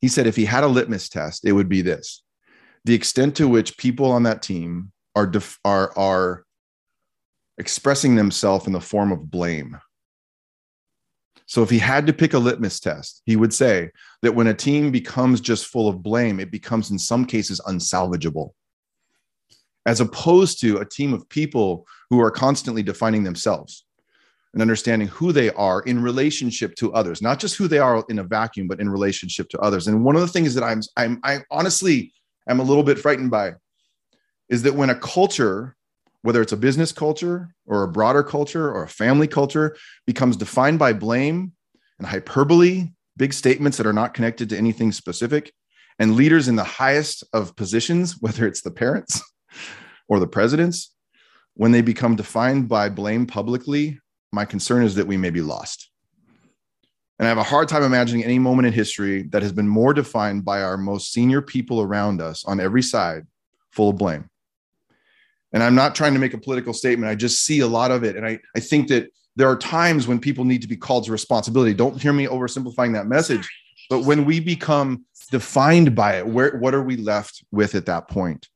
He 0.00 0.08
said 0.08 0.26
if 0.26 0.36
he 0.36 0.44
had 0.44 0.64
a 0.64 0.68
litmus 0.68 1.08
test, 1.08 1.46
it 1.46 1.52
would 1.52 1.68
be 1.68 1.82
this: 1.82 2.22
the 2.84 2.94
extent 2.94 3.36
to 3.36 3.48
which 3.48 3.78
people 3.78 4.10
on 4.10 4.24
that 4.24 4.42
team 4.42 4.92
are 5.14 5.26
def- 5.26 5.58
are 5.64 5.96
are 5.96 6.44
expressing 7.56 8.16
themselves 8.16 8.66
in 8.66 8.72
the 8.72 8.80
form 8.80 9.12
of 9.12 9.30
blame 9.30 9.78
so 11.46 11.62
if 11.62 11.70
he 11.70 11.78
had 11.78 12.06
to 12.06 12.12
pick 12.12 12.34
a 12.34 12.38
litmus 12.38 12.80
test, 12.80 13.22
he 13.26 13.36
would 13.36 13.52
say 13.52 13.90
that 14.22 14.34
when 14.34 14.46
a 14.46 14.54
team 14.54 14.90
becomes 14.90 15.40
just 15.40 15.66
full 15.66 15.88
of 15.88 16.02
blame, 16.02 16.40
it 16.40 16.50
becomes 16.50 16.90
in 16.90 16.98
some 16.98 17.26
cases 17.26 17.60
unsalvageable. 17.66 18.50
As 19.86 20.00
opposed 20.00 20.60
to 20.60 20.78
a 20.78 20.86
team 20.86 21.12
of 21.12 21.28
people 21.28 21.86
who 22.08 22.20
are 22.20 22.30
constantly 22.30 22.82
defining 22.82 23.24
themselves 23.24 23.83
and 24.54 24.62
understanding 24.62 25.08
who 25.08 25.32
they 25.32 25.50
are 25.50 25.82
in 25.82 26.02
relationship 26.02 26.75
to 26.76 26.92
others, 26.94 27.20
not 27.20 27.38
just 27.38 27.56
who 27.56 27.68
they 27.68 27.78
are 27.78 28.02
in 28.08 28.20
a 28.20 28.25
vacuum, 28.25 28.66
but 28.66 28.80
in 28.80 28.88
relationship 28.88 29.50
to 29.50 29.58
others. 29.58 29.87
And 29.87 30.04
one 30.04 30.14
of 30.14 30.23
the 30.23 30.28
things 30.28 30.54
that 30.54 30.64
I'm, 30.64 30.80
I'm 30.96 31.20
I 31.23 31.40
honestly 31.50 32.12
am 32.49 32.61
a 32.61 32.64
little 32.64 32.84
bit 32.84 32.99
frightened 32.99 33.30
by 33.30 33.54
is 34.49 34.62
that 34.62 34.75
when 34.75 34.90
a 34.90 34.94
culture 34.94 35.76
whether 36.25 36.40
it's 36.40 36.52
a 36.52 36.56
business 36.56 36.90
culture 36.90 37.54
or 37.66 37.82
a 37.82 37.88
broader 37.88 38.23
culture 38.23 38.73
or 38.73 38.84
a 38.84 38.88
family 38.88 39.28
culture, 39.28 39.76
becomes 40.06 40.38
defined 40.38 40.78
by 40.78 40.90
blame 40.90 41.52
and 41.99 42.08
hyperbole, 42.08 42.88
big 43.18 43.34
statements 43.34 43.76
that 43.76 43.87
are 43.87 43.92
not 43.92 44.14
connected 44.14 44.49
to 44.49 44.56
anything 44.56 44.90
specific. 44.90 45.52
And 45.99 46.16
leaders 46.16 46.49
in 46.49 46.56
the 46.56 46.64
highest 46.64 47.25
of 47.34 47.54
positions, 47.56 48.16
whether 48.20 48.46
it's 48.46 48.62
the 48.62 48.70
parents 48.70 49.20
or 50.08 50.18
the 50.18 50.26
presidents, 50.26 50.94
when 51.56 51.73
they 51.73 51.82
become 51.82 52.16
defined 52.16 52.70
by 52.70 52.88
blame 52.88 53.26
publicly, 53.26 54.00
my 54.34 54.44
concern 54.44 54.84
is 54.84 54.94
that 54.96 55.06
we 55.06 55.16
may 55.16 55.30
be 55.30 55.40
lost. 55.40 55.90
And 57.18 57.26
I 57.26 57.28
have 57.28 57.38
a 57.38 57.44
hard 57.44 57.68
time 57.68 57.84
imagining 57.84 58.24
any 58.24 58.38
moment 58.38 58.66
in 58.66 58.72
history 58.72 59.22
that 59.30 59.42
has 59.42 59.52
been 59.52 59.68
more 59.68 59.94
defined 59.94 60.44
by 60.44 60.62
our 60.62 60.76
most 60.76 61.12
senior 61.12 61.40
people 61.40 61.80
around 61.80 62.20
us 62.20 62.44
on 62.44 62.58
every 62.58 62.82
side, 62.82 63.26
full 63.70 63.90
of 63.90 63.96
blame. 63.96 64.28
And 65.52 65.62
i'm 65.62 65.76
not 65.76 65.94
trying 65.94 66.14
to 66.14 66.18
make 66.18 66.34
a 66.34 66.38
political 66.38 66.72
statement. 66.72 67.10
I 67.10 67.14
just 67.14 67.44
see 67.44 67.60
a 67.60 67.66
lot 67.68 67.92
of 67.92 68.02
it. 68.02 68.16
And 68.16 68.26
i, 68.26 68.40
I 68.56 68.60
think 68.60 68.88
that 68.88 69.10
there 69.36 69.48
are 69.48 69.56
times 69.56 70.06
when 70.06 70.18
people 70.18 70.44
need 70.44 70.62
to 70.62 70.68
be 70.68 70.76
called 70.76 71.04
to 71.04 71.12
responsibility. 71.12 71.74
Don't 71.74 72.00
hear 72.00 72.12
me 72.12 72.26
oversimplifying 72.26 72.92
that 72.94 73.06
message 73.06 73.48
but 73.88 74.00
when 74.00 74.24
we 74.24 74.40
become 74.40 75.04
defined 75.30 75.94
by 75.94 76.16
it 76.16 76.26
where 76.26 76.56
what 76.58 76.74
are 76.74 76.82
we 76.82 76.96
left 76.96 77.44
with 77.50 77.74
at 77.74 77.86
that 77.86 78.08
point 78.08 78.48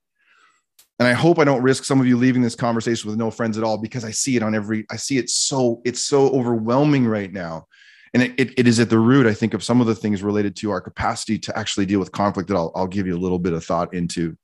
and 0.99 1.09
i 1.09 1.13
hope 1.13 1.39
i 1.39 1.45
don't 1.45 1.63
risk 1.63 1.85
some 1.85 2.01
of 2.01 2.07
you 2.07 2.17
leaving 2.17 2.43
this 2.43 2.55
conversation 2.55 3.09
with 3.09 3.19
no 3.19 3.31
friends 3.31 3.59
at 3.59 3.65
all 3.65 3.79
because 3.79 4.05
i 4.05 4.11
see 4.11 4.37
it 4.37 4.43
on 4.43 4.55
every 4.55 4.87
i 4.91 4.97
see 4.97 5.19
it 5.19 5.31
so 5.31 5.81
it's 5.85 6.01
so 6.01 6.29
overwhelming 6.31 7.07
right 7.07 7.33
now. 7.33 7.67
And 8.15 8.23
it, 8.23 8.33
it, 8.39 8.59
it 8.61 8.67
is 8.67 8.81
at 8.81 8.91
the 8.91 8.99
root 8.99 9.27
i 9.27 9.35
think 9.35 9.55
of 9.55 9.63
some 9.63 9.81
of 9.81 9.87
the 9.87 9.95
things 9.95 10.23
related 10.23 10.57
to 10.57 10.71
our 10.71 10.81
capacity 10.81 11.39
to 11.41 11.59
actually 11.59 11.87
deal 11.87 12.01
with 12.01 12.13
conflict 12.13 12.49
that 12.49 12.57
I'll, 12.57 12.73
I'll 12.75 12.87
give 12.87 13.07
you 13.07 13.15
a 13.15 13.21
little 13.21 13.39
bit 13.39 13.53
of 13.53 13.65
thought 13.65 13.93
into. 13.93 14.37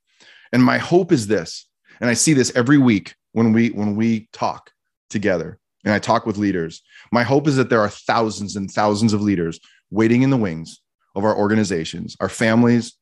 And 0.52 0.62
my 0.62 0.78
hope 0.78 1.12
is 1.12 1.26
this 1.26 1.66
and 2.00 2.10
I 2.10 2.14
see 2.14 2.34
this 2.34 2.52
every 2.54 2.78
week 2.78 3.14
when 3.32 3.52
we 3.52 3.68
when 3.70 3.96
we 3.96 4.28
talk 4.32 4.70
together 5.10 5.58
and 5.84 5.92
I 5.92 5.98
talk 5.98 6.26
with 6.26 6.38
leaders, 6.38 6.82
my 7.12 7.22
hope 7.22 7.46
is 7.46 7.56
that 7.56 7.68
there 7.70 7.80
are 7.80 7.88
thousands 7.88 8.56
and 8.56 8.70
thousands 8.70 9.12
of 9.12 9.20
leaders 9.20 9.60
waiting 9.90 10.22
in 10.22 10.30
the 10.30 10.36
wings 10.36 10.80
of 11.14 11.24
our 11.24 11.36
organizations, 11.36 12.16
our 12.20 12.28
families, 12.28 12.94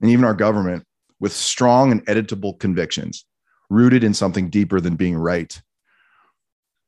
and 0.00 0.10
even 0.10 0.24
our 0.24 0.34
government 0.34 0.84
with 1.20 1.32
strong 1.32 1.92
and 1.92 2.04
editable 2.06 2.58
convictions 2.58 3.24
rooted 3.68 4.02
in 4.02 4.14
something 4.14 4.50
deeper 4.50 4.80
than 4.80 4.96
being 4.96 5.16
right. 5.16 5.60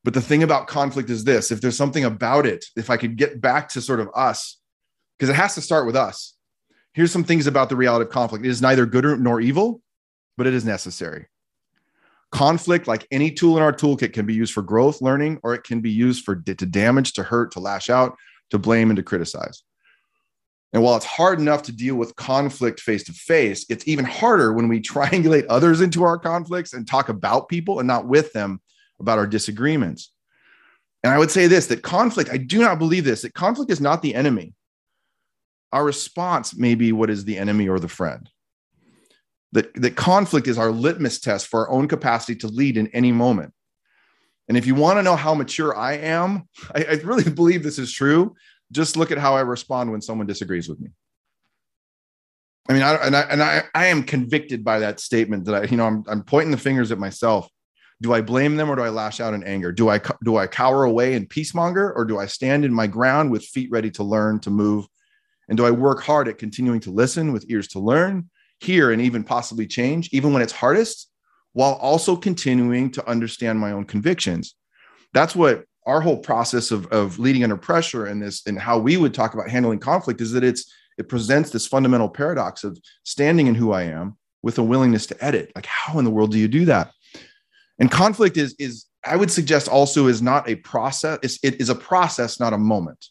But 0.05 0.15
the 0.15 0.21
thing 0.21 0.43
about 0.43 0.67
conflict 0.67 1.11
is 1.11 1.25
this 1.25 1.53
if 1.53 1.61
there's 1.61 1.77
something 1.77 2.05
about 2.05 2.47
it, 2.47 2.65
if 2.77 2.91
I 2.91 2.97
could 2.97 3.17
get 3.17 3.41
back 3.41 3.69
to 3.71 3.81
sort 3.81 4.01
of 4.01 4.09
us, 4.15 4.59
because 5.17 5.31
it 5.31 5.37
has 5.37 5.55
to 5.55 5.61
start 5.61 5.87
with 5.87 5.95
us. 5.95 6.35
Here's 6.95 7.13
some 7.13 7.25
things 7.25 7.47
about 7.47 7.69
the 7.69 7.77
reality 7.77 8.05
of 8.05 8.11
conflict 8.11 8.45
it 8.45 8.49
is 8.49 8.61
neither 8.61 8.85
good 8.85 9.21
nor 9.21 9.41
evil, 9.41 9.81
but 10.37 10.47
it 10.47 10.55
is 10.55 10.65
necessary. 10.65 11.27
Conflict, 12.33 12.89
like 12.89 13.07
any 13.11 13.31
tool 13.31 13.57
in 13.59 13.63
our 13.63 13.73
toolkit, 13.73 14.13
can 14.13 14.27
be 14.27 14.35
used 14.35 14.55
for 14.55 14.63
growth, 14.63 15.03
learning, 15.03 15.39
or 15.43 15.55
it 15.55 15.65
can 15.65 15.81
be 15.81 15.91
used 15.91 16.25
for 16.25 16.35
to 16.35 16.55
damage, 16.55 17.13
to 17.13 17.23
hurt, 17.23 17.53
to 17.53 17.61
lash 17.61 17.91
out, 17.91 18.17
to 18.51 18.59
blame, 18.59 18.91
and 18.91 18.97
to 18.97 19.03
criticize. 19.03 19.63
And 20.73 20.83
while 20.83 20.97
it's 20.97 21.05
hard 21.05 21.39
enough 21.39 21.63
to 21.65 21.73
deal 21.73 21.97
with 21.97 22.17
conflict 22.17 22.81
face 22.81 23.05
to 23.05 23.13
face, 23.13 23.67
it's 23.69 23.87
even 23.87 24.05
harder 24.05 24.53
when 24.53 24.69
we 24.69 24.81
triangulate 24.83 25.47
others 25.49 25.81
into 25.81 26.03
our 26.03 26.19
conflicts 26.19 26.73
and 26.73 26.87
talk 26.87 27.09
about 27.09 27.49
people 27.49 27.79
and 27.79 27.87
not 27.87 28.07
with 28.07 28.33
them 28.33 28.61
about 28.99 29.19
our 29.19 29.27
disagreements. 29.27 30.13
And 31.03 31.13
I 31.13 31.19
would 31.19 31.31
say 31.31 31.47
this 31.47 31.67
that 31.67 31.83
conflict, 31.83 32.31
I 32.31 32.37
do 32.37 32.61
not 32.61 32.79
believe 32.79 33.05
this, 33.05 33.23
that 33.23 33.35
conflict 33.35 33.71
is 33.71 33.81
not 33.81 34.03
the 34.03 34.15
enemy. 34.15 34.55
Our 35.73 35.85
response 35.85 36.55
may 36.55 36.75
be 36.75 36.93
what 36.93 37.11
is 37.11 37.25
the 37.25 37.39
enemy 37.39 37.69
or 37.69 37.79
the 37.79 37.89
friend. 37.89 38.29
That, 39.53 39.75
that 39.75 39.97
conflict 39.97 40.49
is 40.49 40.59
our 40.59 40.71
litmus 40.71 41.21
test 41.21 41.49
for 41.49 41.61
our 41.61 41.71
own 41.71 41.89
capacity 41.89 42.37
to 42.37 42.47
lead 42.47 42.77
in 42.77 42.87
any 42.89 43.13
moment. 43.13 43.53
And 44.49 44.57
if 44.57 44.67
you 44.67 44.75
want 44.75 44.99
to 44.99 45.03
know 45.03 45.17
how 45.17 45.35
mature 45.35 45.77
I 45.77 45.95
am, 45.95 46.49
I, 46.75 46.85
I 46.85 46.93
really 47.05 47.31
believe 47.31 47.63
this 47.63 47.79
is 47.79 47.93
true. 47.93 48.35
Just 48.73 48.97
look 48.97 49.11
at 49.11 49.19
how 49.19 49.37
I 49.37 49.43
respond 49.43 49.93
when 49.93 50.01
someone 50.01 50.27
disagrees 50.27 50.69
with 50.69 50.81
me. 50.81 50.91
I 52.69 52.73
mean, 52.73 52.83
I, 52.83 52.95
and 52.95 53.17
I 53.17 53.21
and 53.23 53.43
I, 53.43 53.63
I 53.75 53.87
am 53.87 54.03
convicted 54.03 54.65
by 54.65 54.81
that 54.81 54.99
statement 54.99 55.45
that 55.45 55.55
I, 55.55 55.65
you 55.65 55.77
know, 55.77 55.87
I'm, 55.87 56.05
I'm 56.09 56.23
pointing 56.23 56.51
the 56.51 56.57
fingers 56.57 56.91
at 56.91 56.99
myself 56.99 57.49
do 58.03 58.13
I 58.13 58.21
blame 58.21 58.57
them 58.57 58.69
or 58.69 58.75
do 58.75 58.83
I 58.83 58.89
lash 58.89 59.21
out 59.21 59.33
in 59.33 59.45
anger? 59.45 59.71
Do 59.71 59.89
I 59.89 60.01
do 60.25 60.37
I 60.37 60.49
cower 60.49 60.85
away 60.85 61.15
and 61.15 61.29
peacemonger 61.29 61.93
or 61.95 62.05
do 62.05 62.19
I 62.19 62.27
stand 62.27 62.65
in 62.65 62.75
my 62.75 62.89
ground 62.89 63.31
with 63.31 63.45
feet 63.45 63.71
ready 63.71 63.91
to 63.93 64.03
learn 64.03 64.41
to 64.41 64.51
move? 64.51 64.87
And 65.49 65.57
do 65.57 65.65
I 65.65 65.71
work 65.71 66.03
hard 66.03 66.29
at 66.29 66.39
continuing 66.39 66.81
to 66.81 66.91
listen 66.91 67.33
with 67.33 67.49
ears 67.49 67.69
to 67.69 67.79
learn, 67.79 68.29
hear, 68.61 68.91
and 68.91 69.01
even 69.01 69.23
possibly 69.23 69.67
change, 69.67 70.09
even 70.13 70.33
when 70.33 70.43
it's 70.43 70.53
hardest, 70.53 71.11
while 71.53 71.75
also 71.75 72.17
continuing 72.17 72.91
to 72.93 73.09
understand 73.09 73.61
my 73.61 73.73
own 73.73 73.85
convictions? 73.85 74.57
That's 75.15 75.37
what 75.37 75.65
our 75.87 76.01
whole 76.01 76.19
process 76.19 76.71
of, 76.71 76.87
of 76.87 77.19
leading 77.19 77.43
under 77.43 77.57
pressure 77.57 78.07
and 78.07 78.23
this 78.23 78.47
and 78.47 78.59
how 78.59 78.79
we 78.79 78.97
would 78.97 79.15
talk 79.15 79.35
about 79.35 79.49
handling 79.49 79.79
conflict 79.79 80.21
is 80.21 80.33
that 80.33 80.45
it's 80.45 80.73
it 80.99 81.09
presents 81.09 81.51
this 81.51 81.67
fundamental 81.67 82.09
paradox 82.09 82.65
of 82.65 82.79
standing 83.05 83.47
in 83.47 83.55
who 83.55 83.73
I 83.73 83.85
am 83.85 84.17
with 84.43 84.59
a 84.59 84.63
willingness 84.63 85.07
to 85.07 85.25
edit. 85.25 85.51
Like, 85.55 85.67
how 85.67 85.99
in 85.99 86.05
the 86.05 86.11
world 86.11 86.33
do 86.33 86.39
you 86.39 86.49
do 86.49 86.67
that? 86.67 86.93
And 87.79 87.91
conflict 87.91 88.37
is 88.37 88.55
is 88.59 88.87
I 89.05 89.17
would 89.17 89.31
suggest 89.31 89.69
also 89.69 90.07
is 90.07 90.23
not 90.23 90.49
a 90.49 90.57
process. 90.57 91.19
It's, 91.23 91.39
it 91.43 91.61
is 91.61 91.71
a 91.71 91.75
process, 91.75 92.39
not 92.39 92.53
a 92.53 92.59
moment. 92.59 93.07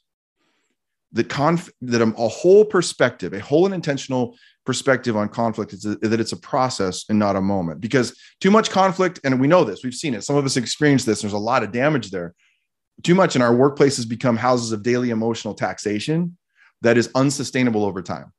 That 1.13 1.27
conf 1.27 1.69
that 1.81 2.01
a, 2.01 2.27
whole 2.29 2.63
perspective, 2.63 3.33
a 3.33 3.41
whole 3.41 3.65
and 3.65 3.75
intentional 3.75 4.37
perspective 4.65 5.17
on 5.17 5.27
conflict 5.27 5.73
is 5.73 5.81
that 5.81 6.19
it's 6.19 6.31
a 6.31 6.37
process 6.37 7.03
and 7.09 7.19
not 7.19 7.35
a 7.35 7.41
moment. 7.41 7.81
Because 7.81 8.17
too 8.39 8.51
much 8.51 8.69
conflict, 8.69 9.19
and 9.25 9.41
we 9.41 9.47
know 9.47 9.65
this, 9.65 9.83
we've 9.83 9.93
seen 9.93 10.13
it. 10.13 10.23
Some 10.23 10.37
of 10.37 10.45
us 10.45 10.55
experience 10.55 11.03
this. 11.03 11.21
There's 11.21 11.33
a 11.33 11.37
lot 11.37 11.63
of 11.63 11.73
damage 11.73 12.11
there. 12.11 12.33
Too 13.03 13.15
much 13.15 13.35
in 13.35 13.41
our 13.41 13.53
workplaces 13.53 14.07
become 14.07 14.37
houses 14.37 14.71
of 14.71 14.83
daily 14.83 15.09
emotional 15.09 15.53
taxation 15.53 16.37
that 16.81 16.97
is 16.97 17.09
unsustainable 17.15 17.85
over 17.85 18.01
time 18.01 18.33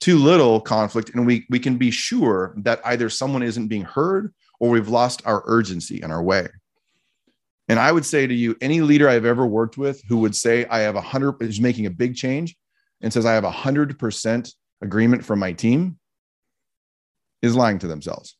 too 0.00 0.16
little 0.16 0.60
conflict 0.60 1.10
and 1.10 1.26
we 1.26 1.46
we 1.50 1.58
can 1.58 1.76
be 1.76 1.90
sure 1.90 2.54
that 2.56 2.80
either 2.84 3.08
someone 3.10 3.42
isn't 3.42 3.68
being 3.68 3.82
heard 3.82 4.32
or 4.58 4.70
we've 4.70 4.88
lost 4.88 5.22
our 5.24 5.42
urgency 5.46 6.00
and 6.00 6.12
our 6.12 6.22
way. 6.22 6.48
And 7.68 7.78
I 7.78 7.92
would 7.92 8.04
say 8.04 8.26
to 8.26 8.34
you, 8.34 8.56
any 8.60 8.80
leader 8.80 9.08
I've 9.08 9.24
ever 9.24 9.46
worked 9.46 9.78
with 9.78 10.02
who 10.08 10.18
would 10.18 10.34
say 10.34 10.66
I 10.66 10.80
have 10.80 10.96
a 10.96 11.00
hundred 11.00 11.40
is 11.42 11.60
making 11.60 11.86
a 11.86 11.90
big 11.90 12.16
change 12.16 12.56
and 13.00 13.12
says 13.12 13.24
I 13.24 13.34
have 13.34 13.44
a 13.44 13.50
hundred 13.50 13.98
percent 13.98 14.52
agreement 14.82 15.24
from 15.24 15.38
my 15.38 15.52
team 15.52 15.98
is 17.42 17.54
lying 17.54 17.78
to 17.78 17.86
themselves. 17.86 18.36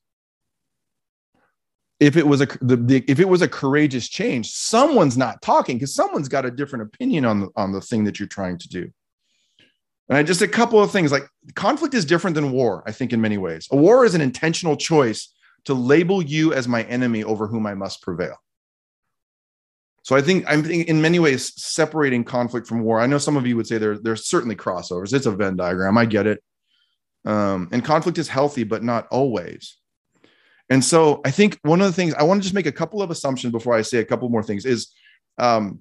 If 2.01 2.17
it 2.17 2.27
was 2.27 2.41
a 2.41 2.47
the, 2.63 2.77
the, 2.77 3.05
if 3.07 3.21
it 3.21 3.29
was 3.29 3.43
a 3.43 3.49
courageous 3.49 4.09
change, 4.09 4.51
someone's 4.51 5.19
not 5.19 5.43
talking 5.43 5.77
because 5.77 5.95
someone's 5.95 6.29
got 6.29 6.47
a 6.47 6.51
different 6.51 6.85
opinion 6.85 7.25
on 7.27 7.41
the 7.41 7.49
on 7.57 7.73
the 7.73 7.81
thing 7.81 8.05
that 8.05 8.19
you're 8.19 8.29
trying 8.29 8.59
to 8.59 8.69
do. 8.69 8.91
And 10.09 10.19
I 10.19 10.23
just 10.23 10.43
a 10.43 10.49
couple 10.49 10.83
of 10.83 10.91
things 10.91 11.13
like 11.13 11.29
conflict 11.55 11.95
is 11.95 12.05
different 12.05 12.35
than 12.35 12.51
war, 12.51 12.83
I 12.87 12.93
think, 12.93 13.13
in 13.13 13.21
many 13.21 13.39
ways. 13.39 13.69
A 13.71 13.77
war 13.77 14.05
is 14.05 14.15
an 14.15 14.21
intentional 14.21 14.77
choice 14.77 15.33
to 15.67 15.75
label 15.75 16.23
you 16.23 16.53
as 16.53 16.67
my 16.67 16.83
enemy 16.85 17.23
over 17.23 17.47
whom 17.47 17.67
I 17.67 17.75
must 17.75 18.03
prevail. 18.03 18.37
So 20.03 20.17
I 20.17 20.23
think 20.23 20.45
I'm 20.49 20.65
in 20.69 21.03
many 21.03 21.19
ways 21.19 21.53
separating 21.63 22.25
conflict 22.25 22.67
from 22.67 22.83
war. 22.83 23.01
I 23.01 23.07
know 23.07 23.19
some 23.19 23.37
of 23.37 23.47
you 23.47 23.57
would 23.57 23.67
say 23.67 23.79
there, 23.79 23.99
there's 23.99 24.27
certainly 24.27 24.57
crossovers. 24.57 25.13
It's 25.13 25.27
a 25.27 25.31
Venn 25.31 25.57
diagram. 25.57 25.99
I 25.99 26.07
get 26.07 26.27
it. 26.27 26.43
Um, 27.25 27.69
and 27.71 27.85
conflict 27.85 28.17
is 28.19 28.29
healthy, 28.29 28.65
but 28.65 28.83
not 28.83 29.07
always. 29.11 29.77
And 30.71 30.85
so 30.85 31.21
I 31.25 31.33
think 31.33 31.59
one 31.63 31.81
of 31.81 31.89
the 31.89 31.93
things 31.93 32.15
I 32.15 32.23
want 32.23 32.41
to 32.41 32.43
just 32.43 32.55
make 32.55 32.67
a 32.67 32.73
couple 32.73 33.03
of 33.03 33.11
assumptions 33.11 33.53
before 33.53 33.75
I 33.75 33.83
say 33.83 33.99
a 33.99 34.05
couple 34.05 34.29
more 34.29 34.43
things 34.43 34.65
is 34.65 34.93
um, 35.37 35.81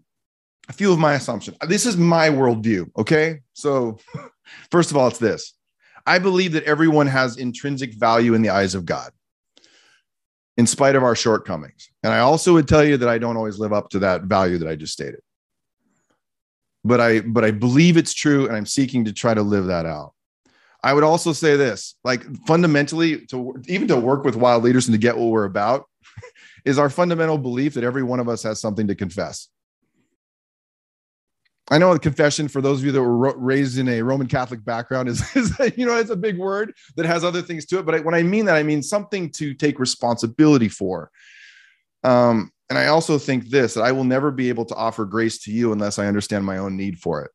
a 0.67 0.73
few 0.73 0.91
of 0.91 0.97
my 0.97 1.13
assumptions. 1.13 1.57
This 1.67 1.85
is 1.85 1.95
my 1.95 2.29
worldview. 2.29 2.89
Okay. 2.97 3.41
So, 3.53 3.99
first 4.71 4.89
of 4.89 4.97
all, 4.97 5.07
it's 5.07 5.19
this 5.19 5.53
I 6.05 6.17
believe 6.17 6.53
that 6.53 6.63
everyone 6.63 7.07
has 7.07 7.37
intrinsic 7.37 7.93
value 7.93 8.33
in 8.33 8.41
the 8.41 8.49
eyes 8.49 8.73
of 8.73 8.85
God 8.85 9.11
in 10.57 10.65
spite 10.65 10.95
of 10.95 11.03
our 11.03 11.15
shortcomings. 11.15 11.89
And 12.03 12.11
I 12.11 12.19
also 12.19 12.53
would 12.53 12.67
tell 12.67 12.83
you 12.83 12.97
that 12.97 13.07
I 13.07 13.17
don't 13.17 13.37
always 13.37 13.59
live 13.59 13.71
up 13.71 13.89
to 13.91 13.99
that 13.99 14.23
value 14.23 14.57
that 14.57 14.67
I 14.67 14.75
just 14.75 14.91
stated. 14.91 15.21
But 16.83 16.99
I 16.99 17.19
but 17.19 17.45
I 17.45 17.51
believe 17.51 17.95
it's 17.95 18.13
true 18.13 18.47
and 18.47 18.55
I'm 18.55 18.65
seeking 18.65 19.05
to 19.05 19.13
try 19.13 19.33
to 19.33 19.41
live 19.43 19.67
that 19.67 19.85
out. 19.85 20.13
I 20.83 20.93
would 20.93 21.03
also 21.03 21.33
say 21.33 21.55
this, 21.55 21.95
like 22.03 22.23
fundamentally 22.45 23.25
to 23.27 23.61
even 23.67 23.87
to 23.89 23.97
work 23.97 24.23
with 24.23 24.35
wild 24.35 24.63
leaders 24.63 24.87
and 24.87 24.93
to 24.93 24.99
get 24.99 25.17
what 25.17 25.27
we're 25.27 25.45
about 25.45 25.85
is 26.65 26.79
our 26.79 26.89
fundamental 26.89 27.37
belief 27.37 27.73
that 27.73 27.83
every 27.83 28.03
one 28.03 28.19
of 28.19 28.29
us 28.29 28.43
has 28.43 28.61
something 28.61 28.87
to 28.87 28.95
confess. 28.95 29.49
I 31.71 31.77
know 31.77 31.93
the 31.93 31.99
confession 31.99 32.47
for 32.47 32.61
those 32.61 32.79
of 32.79 32.85
you 32.85 32.91
that 32.91 33.01
were 33.01 33.37
raised 33.37 33.77
in 33.77 33.87
a 33.89 34.01
Roman 34.01 34.27
Catholic 34.27 34.63
background 34.65 35.07
is, 35.07 35.23
is 35.35 35.53
you 35.77 35.85
know, 35.85 35.97
it's 35.97 36.09
a 36.09 36.15
big 36.15 36.37
word 36.37 36.73
that 36.95 37.05
has 37.05 37.23
other 37.23 37.41
things 37.41 37.65
to 37.67 37.79
it. 37.79 37.85
But 37.85 38.03
when 38.03 38.15
I 38.15 38.23
mean 38.23 38.45
that, 38.45 38.55
I 38.55 38.63
mean 38.63 38.81
something 38.81 39.29
to 39.33 39.53
take 39.53 39.79
responsibility 39.79 40.69
for. 40.69 41.11
Um, 42.03 42.51
and 42.69 42.77
I 42.77 42.87
also 42.87 43.17
think 43.17 43.49
this 43.49 43.73
that 43.73 43.83
I 43.83 43.91
will 43.91 44.03
never 44.03 44.31
be 44.31 44.49
able 44.49 44.65
to 44.65 44.75
offer 44.75 45.05
grace 45.05 45.39
to 45.39 45.51
you 45.51 45.71
unless 45.71 45.99
I 45.99 46.07
understand 46.07 46.45
my 46.45 46.57
own 46.57 46.77
need 46.77 46.99
for 46.99 47.23
it. 47.23 47.31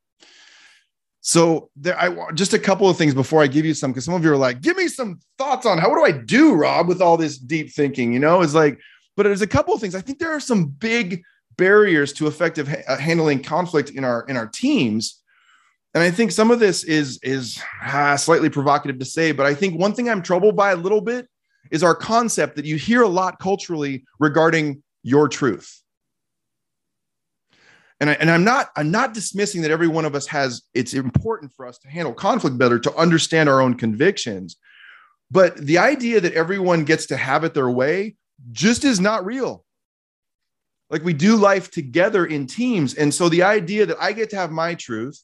So 1.26 1.70
there, 1.74 1.98
I 1.98 2.32
just 2.32 2.52
a 2.52 2.58
couple 2.58 2.86
of 2.86 2.98
things 2.98 3.14
before 3.14 3.42
I 3.42 3.46
give 3.46 3.64
you 3.64 3.72
some, 3.72 3.92
because 3.92 4.04
some 4.04 4.12
of 4.12 4.22
you 4.22 4.30
are 4.30 4.36
like, 4.36 4.60
give 4.60 4.76
me 4.76 4.88
some 4.88 5.20
thoughts 5.38 5.64
on 5.64 5.78
how 5.78 5.88
what 5.88 5.96
do 5.96 6.04
I 6.04 6.12
do, 6.12 6.54
Rob, 6.54 6.86
with 6.86 7.00
all 7.00 7.16
this 7.16 7.38
deep 7.38 7.72
thinking? 7.72 8.12
You 8.12 8.18
know, 8.18 8.42
it's 8.42 8.52
like, 8.52 8.78
but 9.16 9.22
there's 9.22 9.40
a 9.40 9.46
couple 9.46 9.72
of 9.72 9.80
things. 9.80 9.94
I 9.94 10.02
think 10.02 10.18
there 10.18 10.32
are 10.32 10.40
some 10.40 10.66
big 10.66 11.22
barriers 11.56 12.12
to 12.14 12.26
effective 12.26 12.68
ha- 12.68 12.82
uh, 12.86 12.98
handling 12.98 13.42
conflict 13.42 13.88
in 13.88 14.04
our 14.04 14.26
in 14.28 14.36
our 14.36 14.46
teams 14.48 15.22
and 15.94 16.02
i 16.02 16.10
think 16.10 16.32
some 16.32 16.50
of 16.50 16.58
this 16.58 16.82
is 16.82 17.20
is 17.22 17.62
ah, 17.82 18.16
slightly 18.16 18.50
provocative 18.50 18.98
to 18.98 19.04
say 19.04 19.30
but 19.30 19.46
i 19.46 19.54
think 19.54 19.78
one 19.78 19.94
thing 19.94 20.10
i'm 20.10 20.20
troubled 20.20 20.56
by 20.56 20.72
a 20.72 20.76
little 20.76 21.00
bit 21.00 21.28
is 21.70 21.84
our 21.84 21.94
concept 21.94 22.56
that 22.56 22.64
you 22.64 22.74
hear 22.74 23.02
a 23.02 23.08
lot 23.08 23.38
culturally 23.38 24.04
regarding 24.18 24.82
your 25.04 25.28
truth 25.28 25.83
and, 28.00 28.10
I, 28.10 28.14
and 28.14 28.30
i'm 28.30 28.44
not 28.44 28.70
i'm 28.76 28.90
not 28.90 29.14
dismissing 29.14 29.62
that 29.62 29.70
every 29.70 29.88
one 29.88 30.04
of 30.04 30.14
us 30.14 30.26
has 30.26 30.62
it's 30.74 30.94
important 30.94 31.52
for 31.52 31.66
us 31.66 31.78
to 31.78 31.88
handle 31.88 32.12
conflict 32.12 32.58
better 32.58 32.78
to 32.78 32.94
understand 32.96 33.48
our 33.48 33.60
own 33.60 33.74
convictions. 33.74 34.56
But 35.30 35.56
the 35.56 35.78
idea 35.78 36.20
that 36.20 36.34
everyone 36.34 36.84
gets 36.84 37.06
to 37.06 37.16
have 37.16 37.44
it 37.44 37.54
their 37.54 37.70
way 37.70 38.16
just 38.52 38.84
is 38.84 39.00
not 39.00 39.24
real. 39.24 39.64
Like 40.90 41.02
we 41.02 41.12
do 41.12 41.36
life 41.36 41.70
together 41.70 42.26
in 42.26 42.46
teams. 42.46 42.94
And 42.94 43.12
so 43.12 43.28
the 43.28 43.42
idea 43.42 43.86
that 43.86 43.96
I 44.00 44.12
get 44.12 44.30
to 44.30 44.36
have 44.36 44.50
my 44.52 44.74
truth 44.74 45.20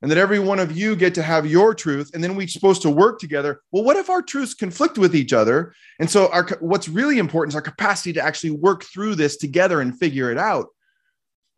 and 0.00 0.10
that 0.10 0.16
every 0.16 0.38
one 0.38 0.60
of 0.60 0.72
you 0.72 0.96
get 0.96 1.14
to 1.16 1.22
have 1.22 1.46
your 1.46 1.74
truth 1.74 2.12
and 2.14 2.24
then 2.24 2.36
we're 2.36 2.48
supposed 2.48 2.80
to 2.82 2.90
work 2.90 3.18
together 3.18 3.60
well 3.70 3.84
what 3.84 3.98
if 3.98 4.08
our 4.08 4.22
truths 4.22 4.54
conflict 4.54 4.96
with 4.96 5.14
each 5.14 5.32
other? 5.32 5.74
And 5.98 6.08
so 6.08 6.28
our 6.32 6.48
what's 6.60 6.88
really 6.88 7.18
important 7.18 7.52
is 7.52 7.56
our 7.56 7.60
capacity 7.60 8.12
to 8.14 8.24
actually 8.24 8.52
work 8.52 8.84
through 8.84 9.16
this 9.16 9.36
together 9.36 9.80
and 9.80 9.98
figure 9.98 10.30
it 10.30 10.38
out 10.38 10.68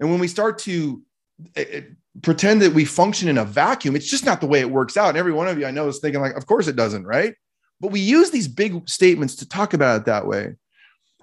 and 0.01 0.11
when 0.11 0.21
we 0.21 0.29
start 0.29 0.59
to 0.59 1.03
uh, 1.57 1.63
pretend 2.23 2.61
that 2.61 2.73
we 2.73 2.85
function 2.85 3.29
in 3.29 3.39
a 3.39 3.45
vacuum 3.45 3.97
it's 3.97 4.11
just 4.11 4.27
not 4.27 4.41
the 4.41 4.47
way 4.47 4.61
it 4.61 4.71
works 4.71 4.97
out 4.97 5.11
and 5.11 5.19
every 5.19 5.33
one 5.33 5.49
of 5.49 5.59
you 5.59 5.67
i 5.67 5.71
know 5.71 5.89
is 5.89 5.99
thinking 5.99 6.21
like 6.21 6.37
of 6.37 6.47
course 6.47 6.69
it 6.69 6.77
doesn't 6.77 7.05
right 7.05 7.35
but 7.81 7.91
we 7.91 8.01
use 8.01 8.31
these 8.31 8.49
big 8.49 8.89
statements 8.89 9.35
to 9.37 9.49
talk 9.49 9.75
about 9.75 10.01
it 10.01 10.05
that 10.05 10.27
way 10.27 10.55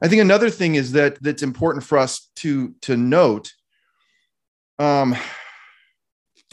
I 0.02 0.08
think 0.08 0.22
another 0.22 0.50
thing 0.50 0.76
is 0.76 0.94
that 0.94 1.22
that's 1.22 1.44
important 1.44 1.84
for 1.84 1.98
us 1.98 2.30
to 2.38 2.74
to 2.82 2.96
note. 2.96 3.52
Um, 4.78 5.16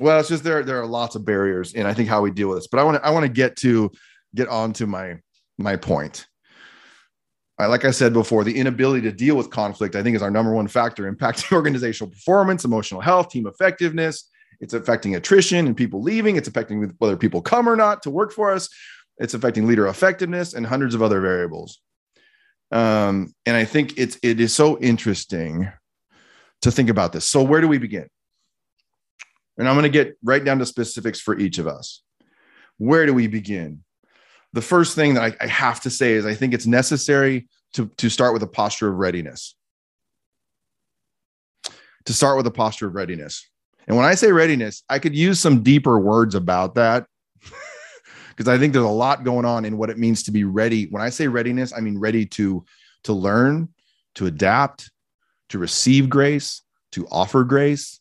well, 0.01 0.19
it's 0.19 0.29
just 0.29 0.43
there 0.45 0.65
there 0.65 0.81
are 0.81 0.87
lots 0.87 1.15
of 1.15 1.25
barriers 1.25 1.75
in 1.75 1.87
I 1.87 1.95
think 1.95 2.09
how 2.09 2.23
we 2.23 2.31
deal 2.31 2.49
with 2.49 2.59
this, 2.59 2.67
but 2.67 2.81
I 2.81 2.85
want 2.85 2.97
to 2.97 3.07
I 3.07 3.11
want 3.11 3.25
to 3.25 3.33
get 3.33 3.57
to 3.59 3.91
get 4.35 4.49
on 4.49 4.73
to 4.75 4.87
my 4.87 5.19
my 5.59 5.77
point. 5.77 6.27
Like 7.59 7.87
I 7.87 7.91
said 7.91 8.13
before, 8.13 8.45
the 8.45 8.59
inability 8.59 9.01
to 9.03 9.13
deal 9.13 9.35
with 9.35 9.51
conflict, 9.51 9.97
I 9.97 10.03
think, 10.03 10.15
is 10.15 10.23
our 10.23 10.31
number 10.31 10.53
one 10.53 10.69
factor 10.69 11.11
impacting 11.13 11.53
organizational 11.53 12.11
performance, 12.11 12.65
emotional 12.65 13.01
health, 13.01 13.31
team 13.31 13.47
effectiveness. 13.47 14.29
It's 14.61 14.75
affecting 14.75 15.17
attrition 15.17 15.67
and 15.67 15.77
people 15.77 16.03
leaving. 16.03 16.37
It's 16.37 16.49
affecting 16.49 16.95
whether 16.99 17.17
people 17.17 17.43
come 17.43 17.69
or 17.69 17.77
not 17.77 18.03
to 18.03 18.11
work 18.11 18.33
for 18.33 18.53
us. 18.53 18.69
It's 19.19 19.35
affecting 19.35 19.67
leader 19.67 19.87
effectiveness 19.87 20.55
and 20.55 20.67
hundreds 20.67 20.95
of 20.95 21.03
other 21.03 21.21
variables. 21.21 21.81
Um, 22.71 23.33
and 23.45 23.57
I 23.57 23.65
think 23.65 23.95
it's 23.97 24.19
it 24.23 24.41
is 24.41 24.55
so 24.55 24.79
interesting 24.79 25.71
to 26.63 26.71
think 26.71 26.91
about 26.91 27.13
this. 27.13 27.27
So 27.27 27.43
where 27.43 27.61
do 27.61 27.69
we 27.69 27.79
begin? 27.79 28.09
And 29.59 29.69
I'm 29.69 29.75
going 29.75 29.85
to 29.85 29.89
get 29.89 30.19
right 30.23 30.45
down 30.45 30.59
to 30.59 30.67
specifics 30.67 31.21
for 31.21 31.39
each 31.39 31.59
of 31.59 31.67
us. 31.67 32.03
Where 32.79 33.07
do 33.07 33.15
we 33.15 33.27
begin? 33.27 33.85
The 34.57 34.63
first 34.63 34.95
thing 34.95 35.13
that 35.13 35.23
I, 35.23 35.45
I 35.45 35.49
have 35.49 35.83
to 35.83 35.91
say 35.91 36.15
is 36.15 36.25
I 36.25 36.33
think 36.33 36.55
it's 36.55 36.67
necessary 36.67 37.47
to, 37.75 37.91
to 37.99 38.09
start 38.09 38.33
with 38.33 38.43
a 38.43 38.47
posture 38.47 38.89
of 38.89 38.97
readiness. 38.97 39.55
To 42.07 42.15
start 42.15 42.39
with 42.39 42.47
a 42.47 42.51
posture 42.51 42.87
of 42.87 42.95
readiness. 42.95 43.47
And 43.87 43.99
when 43.99 44.07
I 44.07 44.15
say 44.15 44.33
readiness, 44.33 44.83
I 44.89 44.99
could 44.99 45.15
use 45.15 45.41
some 45.41 45.63
deeper 45.63 45.99
words 45.99 46.35
about 46.35 46.75
that 46.77 47.05
because 48.31 48.49
I 48.49 48.57
think 48.57 48.73
there's 48.73 48.87
a 48.87 48.89
lot 48.89 49.25
going 49.25 49.45
on 49.45 49.67
in 49.67 49.77
what 49.77 49.91
it 49.91 49.99
means 49.99 50.23
to 50.23 50.31
be 50.31 50.45
ready. 50.45 50.87
When 50.87 51.03
I 51.03 51.11
say 51.11 51.29
readiness, 51.29 51.75
I 51.77 51.81
mean 51.81 51.99
ready 51.99 52.25
to 52.25 52.65
to 53.05 53.13
learn, 53.13 53.69
to 54.15 54.25
adapt, 54.25 54.91
to 55.51 55.59
receive 55.59 56.09
grace, 56.09 56.63
to 56.93 57.07
offer 57.09 57.45
grace, 57.45 58.01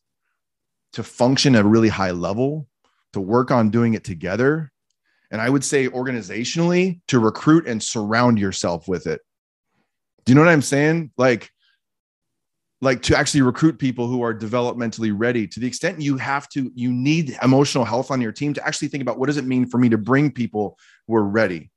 to 0.94 1.04
function 1.04 1.54
at 1.54 1.66
a 1.66 1.68
really 1.68 1.90
high 1.90 2.12
level, 2.12 2.66
to 3.12 3.20
work 3.20 3.52
on 3.52 3.72
doing 3.72 3.94
it 3.94 4.06
together. 4.06 4.72
And 5.32 5.42
I 5.42 5.50
would 5.50 5.64
say 5.64 5.88
organizationally 5.88 7.02
to 7.08 7.20
recruit 7.20 7.68
and 7.68 7.82
surround 7.82 8.40
yourself 8.40 8.88
with 8.88 9.08
it. 9.08 9.22
Do 10.26 10.32
you 10.32 10.36
know 10.36 10.42
what 10.42 10.52
I'm 10.52 10.62
saying? 10.62 11.12
Like 11.18 11.52
like 12.82 13.02
to 13.04 13.18
actually 13.18 13.42
recruit 13.42 13.80
people 13.80 14.08
who 14.08 14.22
are 14.22 14.34
developmentally 14.34 15.14
ready. 15.16 15.48
To 15.48 15.60
the 15.60 15.68
extent 15.68 16.02
you 16.02 16.18
have 16.18 16.48
to 16.50 16.72
you 16.76 16.92
need 16.92 17.38
emotional 17.42 17.86
health 17.86 18.12
on 18.12 18.22
your 18.22 18.32
team 18.32 18.54
to 18.54 18.66
actually 18.66 18.90
think 18.90 19.02
about 19.02 19.18
what 19.18 19.28
does 19.28 19.38
it 19.38 19.46
mean 19.46 19.66
for 19.66 19.78
me 19.78 19.90
to 19.90 19.98
bring 19.98 20.32
people 20.32 20.78
who 21.08 21.16
are 21.16 21.24
ready 21.24 21.72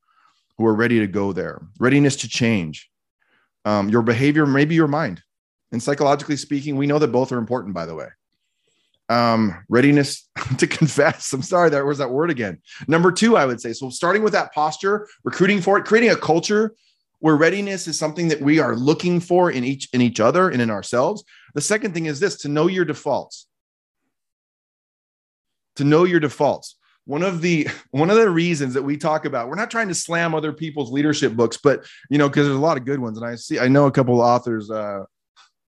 who 0.56 0.66
are 0.66 0.74
ready 0.74 0.98
to 0.98 1.06
go 1.06 1.32
there. 1.32 1.62
Readiness 1.78 2.16
to 2.16 2.28
change. 2.28 2.90
Um, 3.64 3.88
your 3.88 4.02
behavior 4.02 4.44
maybe 4.46 4.74
your 4.74 4.88
mind. 4.88 5.22
And 5.72 5.82
psychologically 5.82 6.36
speaking 6.36 6.76
we 6.76 6.86
know 6.86 6.98
that 6.98 7.08
both 7.08 7.32
are 7.32 7.38
important 7.38 7.74
by 7.74 7.86
the 7.86 7.94
way 7.94 8.08
um, 9.08 9.64
readiness 9.68 10.28
to 10.58 10.66
confess. 10.66 11.32
I'm 11.32 11.42
sorry 11.42 11.70
there 11.70 11.86
was 11.86 11.98
that 11.98 12.10
word 12.10 12.30
again. 12.30 12.58
Number 12.86 13.12
two 13.12 13.36
i 13.36 13.46
would 13.46 13.60
say 13.60 13.72
so 13.72 13.90
starting 13.90 14.22
with 14.22 14.32
that 14.32 14.52
posture 14.52 15.08
recruiting 15.24 15.60
for 15.60 15.78
it 15.78 15.84
creating 15.84 16.10
a 16.10 16.16
culture 16.16 16.74
where 17.20 17.36
readiness 17.36 17.88
is 17.88 17.98
something 17.98 18.28
that 18.28 18.40
we 18.40 18.60
are 18.60 18.76
looking 18.76 19.20
for 19.20 19.50
in 19.50 19.64
each 19.64 19.88
in 19.92 20.00
each 20.00 20.20
other 20.20 20.50
and 20.50 20.62
in 20.62 20.70
ourselves. 20.70 21.24
The 21.54 21.60
second 21.60 21.92
thing 21.94 22.06
is 22.06 22.20
this 22.20 22.36
to 22.38 22.48
know 22.48 22.68
your 22.68 22.84
defaults. 22.84 23.46
To 25.76 25.84
know 25.84 26.04
your 26.04 26.20
defaults. 26.20 26.76
One 27.04 27.22
of 27.22 27.40
the 27.40 27.68
one 27.90 28.10
of 28.10 28.16
the 28.16 28.30
reasons 28.30 28.74
that 28.74 28.82
we 28.82 28.96
talk 28.96 29.24
about 29.24 29.48
we're 29.48 29.56
not 29.56 29.70
trying 29.70 29.88
to 29.88 29.94
slam 29.94 30.34
other 30.34 30.52
people's 30.52 30.92
leadership 30.92 31.32
books 31.34 31.58
but 31.62 31.84
you 32.10 32.18
know 32.18 32.28
because 32.28 32.46
there's 32.46 32.56
a 32.56 32.60
lot 32.60 32.76
of 32.76 32.84
good 32.84 33.00
ones 33.00 33.16
and 33.16 33.26
i 33.26 33.34
see 33.34 33.58
i 33.58 33.66
know 33.66 33.86
a 33.86 33.90
couple 33.90 34.20
of 34.20 34.26
authors 34.26 34.70
uh, 34.70 35.02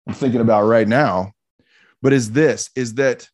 i'm 0.06 0.14
thinking 0.14 0.42
about 0.42 0.66
right 0.66 0.86
now 0.86 1.32
but 2.02 2.12
is 2.12 2.32
this 2.32 2.70
is 2.74 2.94
that 2.94 3.28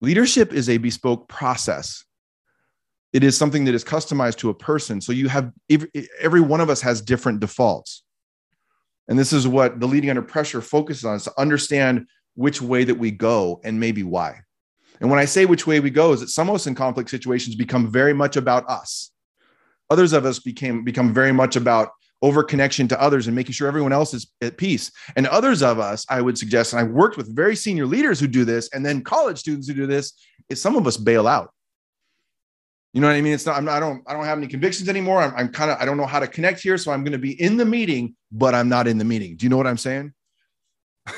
leadership 0.00 0.52
is 0.52 0.68
a 0.68 0.76
bespoke 0.76 1.28
process 1.28 2.06
it 3.16 3.24
is 3.24 3.34
something 3.34 3.64
that 3.64 3.74
is 3.74 3.82
customized 3.82 4.36
to 4.36 4.50
a 4.50 4.54
person. 4.54 5.00
So 5.00 5.10
you 5.12 5.28
have 5.28 5.50
every 6.20 6.42
one 6.42 6.60
of 6.60 6.68
us 6.68 6.82
has 6.82 7.00
different 7.00 7.40
defaults. 7.40 8.02
And 9.08 9.18
this 9.18 9.32
is 9.32 9.48
what 9.48 9.80
the 9.80 9.86
leading 9.86 10.10
under 10.10 10.20
pressure 10.20 10.60
focuses 10.60 11.06
on 11.06 11.16
is 11.16 11.24
to 11.24 11.32
understand 11.38 12.08
which 12.34 12.60
way 12.60 12.84
that 12.84 12.96
we 12.96 13.10
go 13.10 13.58
and 13.64 13.80
maybe 13.80 14.02
why. 14.02 14.40
And 15.00 15.08
when 15.08 15.18
I 15.18 15.24
say 15.24 15.46
which 15.46 15.66
way 15.66 15.80
we 15.80 15.88
go, 15.88 16.12
is 16.12 16.20
that 16.20 16.28
some 16.28 16.50
of 16.50 16.56
us 16.56 16.66
in 16.66 16.74
conflict 16.74 17.08
situations 17.08 17.56
become 17.56 17.90
very 17.90 18.12
much 18.12 18.36
about 18.36 18.68
us. 18.68 19.10
Others 19.88 20.12
of 20.12 20.26
us 20.26 20.38
became 20.38 20.84
become 20.84 21.14
very 21.14 21.32
much 21.32 21.56
about 21.56 21.92
over 22.22 22.42
connection 22.42 22.88
to 22.88 23.00
others 23.00 23.26
and 23.26 23.36
making 23.36 23.52
sure 23.52 23.68
everyone 23.68 23.92
else 23.92 24.14
is 24.14 24.30
at 24.40 24.56
peace. 24.56 24.90
And 25.16 25.26
others 25.26 25.62
of 25.62 25.78
us, 25.78 26.06
I 26.08 26.20
would 26.20 26.38
suggest, 26.38 26.72
and 26.72 26.80
I 26.80 26.84
worked 26.84 27.16
with 27.16 27.34
very 27.34 27.54
senior 27.54 27.86
leaders 27.86 28.18
who 28.18 28.26
do 28.26 28.44
this, 28.44 28.68
and 28.72 28.84
then 28.84 29.02
college 29.02 29.38
students 29.38 29.68
who 29.68 29.74
do 29.74 29.86
this, 29.86 30.12
is 30.48 30.60
some 30.60 30.76
of 30.76 30.86
us 30.86 30.96
bail 30.96 31.26
out. 31.26 31.52
You 32.92 33.02
know 33.02 33.08
what 33.08 33.16
I 33.16 33.20
mean? 33.20 33.34
It's 33.34 33.44
not, 33.44 33.62
not, 33.62 33.76
I 33.76 33.80
don't, 33.80 34.02
I 34.06 34.14
don't 34.14 34.24
have 34.24 34.38
any 34.38 34.46
convictions 34.46 34.88
anymore. 34.88 35.20
I'm, 35.20 35.34
I'm 35.36 35.48
kind 35.50 35.70
of, 35.70 35.76
I 35.78 35.84
don't 35.84 35.98
know 35.98 36.06
how 36.06 36.18
to 36.18 36.26
connect 36.26 36.60
here. 36.60 36.78
So 36.78 36.92
I'm 36.92 37.04
going 37.04 37.12
to 37.12 37.18
be 37.18 37.38
in 37.40 37.58
the 37.58 37.64
meeting, 37.66 38.16
but 38.32 38.54
I'm 38.54 38.70
not 38.70 38.88
in 38.88 38.96
the 38.96 39.04
meeting. 39.04 39.36
Do 39.36 39.44
you 39.44 39.50
know 39.50 39.58
what 39.58 39.66
I'm 39.66 39.76
saying? 39.76 40.14
and 41.06 41.16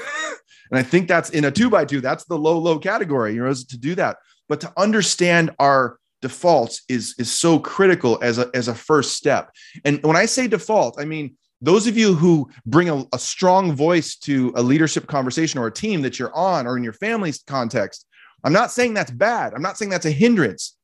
I 0.73 0.83
think 0.83 1.07
that's 1.07 1.31
in 1.31 1.45
a 1.45 1.53
two 1.53 1.71
by 1.71 1.85
two, 1.85 2.01
that's 2.01 2.25
the 2.25 2.37
low, 2.37 2.59
low 2.59 2.81
category, 2.81 3.35
you 3.35 3.45
know, 3.45 3.49
is 3.49 3.65
to 3.67 3.79
do 3.79 3.95
that. 3.95 4.17
But 4.49 4.61
to 4.63 4.73
understand 4.77 5.53
our 5.61 5.99
defaults 6.21 6.83
is, 6.89 7.15
is 7.19 7.31
so 7.31 7.59
critical 7.59 8.19
as 8.23 8.39
a, 8.39 8.51
as 8.55 8.69
a 8.69 8.75
first 8.75 9.15
step. 9.15 9.51
And 9.85 10.03
when 10.03 10.17
I 10.17 10.27
say 10.27 10.49
default, 10.49 11.01
I 11.01 11.05
mean, 11.05 11.37
those 11.61 11.87
of 11.87 11.97
you 11.97 12.15
who 12.15 12.49
bring 12.67 12.89
a, 12.89 13.05
a 13.13 13.19
strong 13.19 13.73
voice 13.73 14.17
to 14.17 14.53
a 14.57 14.63
leadership 14.63 15.07
conversation 15.07 15.59
or 15.59 15.67
a 15.67 15.73
team 15.73 16.03
that 16.03 16.19
you're 16.19 16.35
on 16.35 16.67
or 16.67 16.77
in 16.77 16.85
your 16.85 16.93
family's 16.93 17.43
context, 17.47 18.07
I'm 18.45 18.53
not 18.53 18.71
saying 18.71 18.95
that's 18.95 19.11
bad. 19.11 19.55
I'm 19.55 19.63
not 19.63 19.77
saying 19.77 19.91
that's 19.91 20.07
a 20.07 20.11
hindrance. 20.11 20.77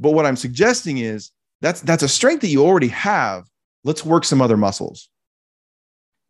But 0.00 0.12
what 0.12 0.26
I'm 0.26 0.36
suggesting 0.36 0.98
is 0.98 1.30
that's 1.60 1.80
that's 1.80 2.02
a 2.02 2.08
strength 2.08 2.40
that 2.40 2.48
you 2.48 2.64
already 2.64 2.88
have. 2.88 3.44
Let's 3.84 4.04
work 4.04 4.24
some 4.24 4.42
other 4.42 4.56
muscles. 4.56 5.08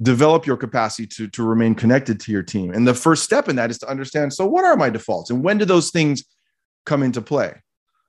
Develop 0.00 0.46
your 0.46 0.58
capacity 0.58 1.06
to, 1.06 1.28
to 1.28 1.42
remain 1.42 1.74
connected 1.74 2.20
to 2.20 2.32
your 2.32 2.42
team. 2.42 2.70
And 2.70 2.86
the 2.86 2.94
first 2.94 3.24
step 3.24 3.48
in 3.48 3.56
that 3.56 3.70
is 3.70 3.78
to 3.78 3.88
understand 3.88 4.34
so, 4.34 4.46
what 4.46 4.64
are 4.64 4.76
my 4.76 4.90
defaults 4.90 5.30
and 5.30 5.42
when 5.42 5.56
do 5.58 5.64
those 5.64 5.90
things 5.90 6.24
come 6.84 7.02
into 7.02 7.22
play? 7.22 7.54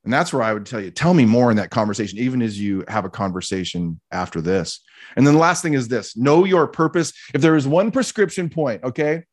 And 0.08 0.14
that's 0.14 0.32
where 0.32 0.42
I 0.42 0.54
would 0.54 0.66
tell 0.66 0.80
you, 0.80 0.90
tell 0.90 1.14
me 1.14 1.26
more 1.26 1.52
in 1.52 1.58
that 1.58 1.70
conversation, 1.70 2.18
even 2.18 2.42
as 2.42 2.58
you 2.58 2.86
have 2.88 3.04
a 3.04 3.10
conversation 3.10 4.00
after 4.10 4.40
this. 4.40 4.80
And 5.18 5.28
then 5.28 5.34
the 5.34 5.40
last 5.42 5.62
thing 5.62 5.74
is 5.74 5.90
this 5.90 6.16
know 6.16 6.46
your 6.46 6.66
purpose. 6.66 7.12
If 7.34 7.42
there 7.42 7.58
is 7.58 7.68
one 7.68 7.92
prescription 7.92 8.50
point, 8.50 8.86
okay, 8.86 9.26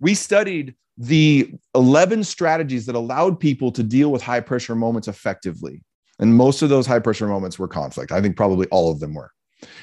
we 0.00 0.14
studied 0.14 0.76
the 0.96 1.52
11 1.74 2.24
strategies 2.24 2.86
that 2.86 2.94
allowed 2.94 3.38
people 3.38 3.70
to 3.72 3.82
deal 3.82 4.10
with 4.10 4.22
high 4.22 4.40
pressure 4.40 4.74
moments 4.74 5.08
effectively. 5.08 5.82
And 6.18 6.34
most 6.34 6.62
of 6.62 6.70
those 6.70 6.86
high 6.86 7.00
pressure 7.00 7.26
moments 7.26 7.58
were 7.58 7.68
conflict. 7.68 8.12
I 8.12 8.22
think 8.22 8.34
probably 8.34 8.68
all 8.68 8.90
of 8.90 8.98
them 8.98 9.12
were. 9.12 9.30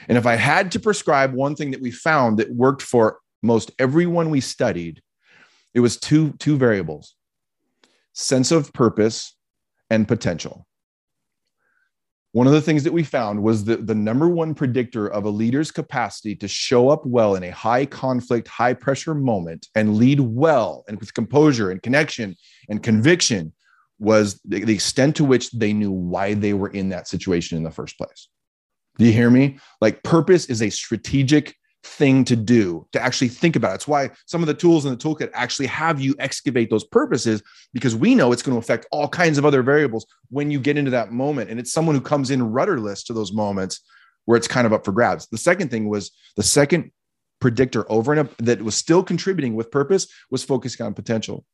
And 0.08 0.18
if 0.18 0.26
I 0.26 0.38
had 0.38 0.72
to 0.72 0.80
prescribe 0.80 1.34
one 1.34 1.56
thing 1.56 1.70
that 1.70 1.84
we 1.84 1.92
found 1.92 2.40
that 2.40 2.52
worked 2.52 2.82
for 2.82 3.20
most 3.44 3.70
everyone 3.78 4.32
we 4.32 4.42
studied, 4.42 5.04
it 5.76 5.82
was 5.82 6.00
two, 6.00 6.32
two 6.40 6.58
variables 6.58 7.14
sense 8.14 8.52
of 8.52 8.74
purpose 8.74 9.36
and 9.90 10.08
potential 10.08 10.68
one 12.32 12.46
of 12.46 12.54
the 12.54 12.62
things 12.62 12.84
that 12.84 12.94
we 12.94 13.04
found 13.04 13.42
was 13.42 13.66
that 13.66 13.88
the 13.88 13.96
number 13.96 14.30
one 14.30 14.54
predictor 14.54 15.08
of 15.08 15.26
a 15.26 15.30
leader's 15.30 15.72
capacity 15.72 16.36
to 16.36 16.48
show 16.48 16.90
up 16.90 17.04
well 17.06 17.36
in 17.36 17.44
a 17.44 17.50
high 17.50 17.88
conflict, 17.88 18.48
high 18.48 18.74
pressure 18.74 19.16
moment 19.16 19.68
and 19.74 19.96
lead 19.96 20.20
well 20.20 20.84
and 20.88 21.00
with 21.00 21.14
composure 21.16 21.72
and 21.72 21.82
connection 21.82 22.36
and 22.70 22.84
conviction 22.84 23.52
was 23.98 24.40
the, 24.46 24.72
extent 24.72 25.16
to 25.16 25.26
which 25.26 25.50
they 25.52 25.74
knew 25.74 25.92
why 25.92 26.36
they 26.36 26.54
were 26.54 26.70
in 26.70 26.90
that 26.90 27.08
situation 27.08 27.58
in 27.58 27.64
the 27.64 27.72
first 27.72 27.98
place. 27.98 28.30
Do 29.00 29.06
you 29.06 29.12
hear 29.12 29.32
me? 29.32 29.58
Like, 29.82 30.04
purpose 30.04 30.46
is 30.46 30.62
a 30.62 30.70
strategic 30.70 31.56
thing 31.84 32.26
to 32.26 32.36
do 32.36 32.86
to 32.92 33.02
actually 33.02 33.30
think 33.30 33.56
about. 33.56 33.76
It's 33.76 33.88
why 33.88 34.10
some 34.26 34.42
of 34.42 34.48
the 34.48 34.54
tools 34.54 34.86
in 34.86 34.92
the 34.92 34.98
toolkit 34.98 35.30
actually 35.34 35.68
have 35.68 36.02
you 36.02 36.16
excavate 36.20 36.70
those 36.70 36.84
purposes 36.84 37.42
because 37.74 37.96
we 37.96 38.16
know 38.16 38.32
it's 38.32 38.42
going 38.42 38.56
to 38.56 38.60
affect 38.60 38.86
all 38.92 39.08
kinds 39.08 39.38
of 39.38 39.46
other 39.46 39.64
variables 39.64 40.06
when 40.30 40.52
you 40.52 40.60
get 40.60 40.78
into 40.78 40.92
that 40.92 41.12
moment. 41.12 41.50
And 41.50 41.60
it's 41.60 41.72
someone 41.72 41.96
who 41.96 42.02
comes 42.02 42.32
in 42.32 42.44
rudderless 42.44 43.04
to 43.06 43.14
those 43.14 43.32
moments 43.32 43.82
where 44.26 44.38
it's 44.38 44.48
kind 44.48 44.68
of 44.68 44.74
up 44.74 44.86
for 44.86 44.92
grabs. 44.92 45.28
The 45.28 45.38
second 45.38 45.72
thing 45.72 45.90
was 45.90 46.12
the 46.36 46.44
second 46.44 46.92
predictor 47.40 47.90
over 47.90 48.12
and 48.12 48.22
up 48.22 48.38
that 48.38 48.62
was 48.62 48.76
still 48.76 49.02
contributing 49.02 49.56
with 49.56 49.72
purpose 49.72 50.08
was 50.30 50.44
focusing 50.44 50.86
on 50.86 50.94
potential. 50.94 51.46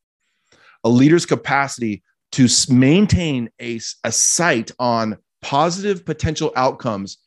A 0.83 0.89
leader's 0.89 1.25
capacity 1.25 2.03
to 2.33 2.47
maintain 2.69 3.49
a, 3.61 3.79
a 4.03 4.11
sight 4.11 4.71
on 4.79 5.17
positive 5.41 6.05
potential 6.05 6.51
outcomes 6.55 7.19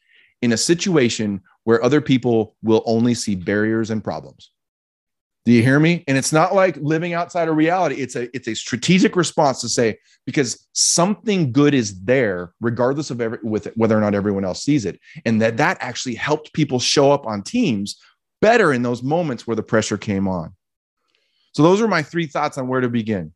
in 0.42 0.52
a 0.52 0.56
situation 0.56 1.40
where 1.68 1.85
other 1.85 2.00
people 2.00 2.57
will 2.62 2.83
only 2.87 3.12
see 3.12 3.35
barriers 3.35 3.90
and 3.90 4.02
problems. 4.02 4.52
Do 5.44 5.52
you 5.52 5.62
hear 5.62 5.78
me? 5.78 6.02
And 6.09 6.16
it's 6.16 6.33
not 6.33 6.54
like 6.54 6.78
living 6.78 7.12
outside 7.12 7.46
of 7.46 7.57
reality. 7.57 7.96
It's 7.96 8.16
a 8.16 8.35
it's 8.35 8.48
a 8.48 8.54
strategic 8.54 9.16
response 9.16 9.61
to 9.61 9.68
say 9.68 9.98
because 10.24 10.66
something 10.72 11.52
good 11.52 11.74
is 11.74 12.00
there, 12.00 12.54
regardless 12.62 13.11
of 13.11 13.20
every, 13.20 13.37
with 13.42 13.66
whether 13.76 13.94
or 13.94 14.00
not 14.00 14.14
everyone 14.14 14.46
else 14.46 14.62
sees 14.62 14.87
it, 14.87 14.98
and 15.26 15.42
that 15.42 15.59
that 15.59 15.76
actually 15.81 16.14
helped 16.14 16.54
people 16.54 16.81
show 16.81 17.12
up 17.12 17.26
on 17.26 17.42
teams 17.42 17.98
better 18.40 18.72
in 18.72 18.81
those 18.81 19.02
moments 19.02 19.46
where 19.46 19.54
the 19.54 19.62
pressure 19.62 19.98
came 19.98 20.26
on. 20.26 20.54
So 21.52 21.62
those 21.62 21.83
are 21.83 21.88
my 21.88 22.02
three 22.02 22.26
thoughts 22.26 22.57
on 22.57 22.66
where 22.66 22.81
to 22.81 22.88
begin. 22.88 23.31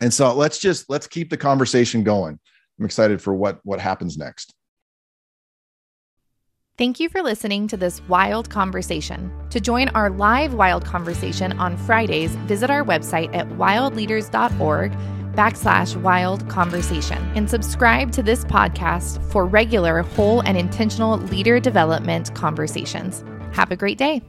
And 0.00 0.12
so 0.12 0.34
let's 0.34 0.58
just 0.58 0.90
let's 0.90 1.06
keep 1.06 1.30
the 1.30 1.36
conversation 1.36 2.02
going. 2.02 2.36
I'm 2.80 2.84
excited 2.84 3.22
for 3.22 3.32
what 3.32 3.60
what 3.62 3.78
happens 3.78 4.18
next. 4.18 4.56
Thank 6.80 6.98
you 6.98 7.10
for 7.10 7.22
listening 7.22 7.68
to 7.68 7.76
this 7.76 8.00
wild 8.08 8.48
conversation. 8.48 9.30
To 9.50 9.60
join 9.60 9.90
our 9.90 10.08
live 10.08 10.54
wild 10.54 10.82
conversation 10.82 11.52
on 11.58 11.76
Fridays, 11.76 12.34
visit 12.46 12.70
our 12.70 12.82
website 12.82 13.28
at 13.36 13.46
wildleaders.org 13.50 14.92
backslash 15.34 16.00
wild 16.00 16.48
conversation 16.48 17.18
and 17.34 17.50
subscribe 17.50 18.12
to 18.12 18.22
this 18.22 18.46
podcast 18.46 19.22
for 19.30 19.44
regular 19.44 20.00
whole 20.00 20.40
and 20.40 20.56
intentional 20.56 21.18
leader 21.18 21.60
development 21.60 22.34
conversations. 22.34 23.24
Have 23.52 23.70
a 23.70 23.76
great 23.76 23.98
day. 23.98 24.22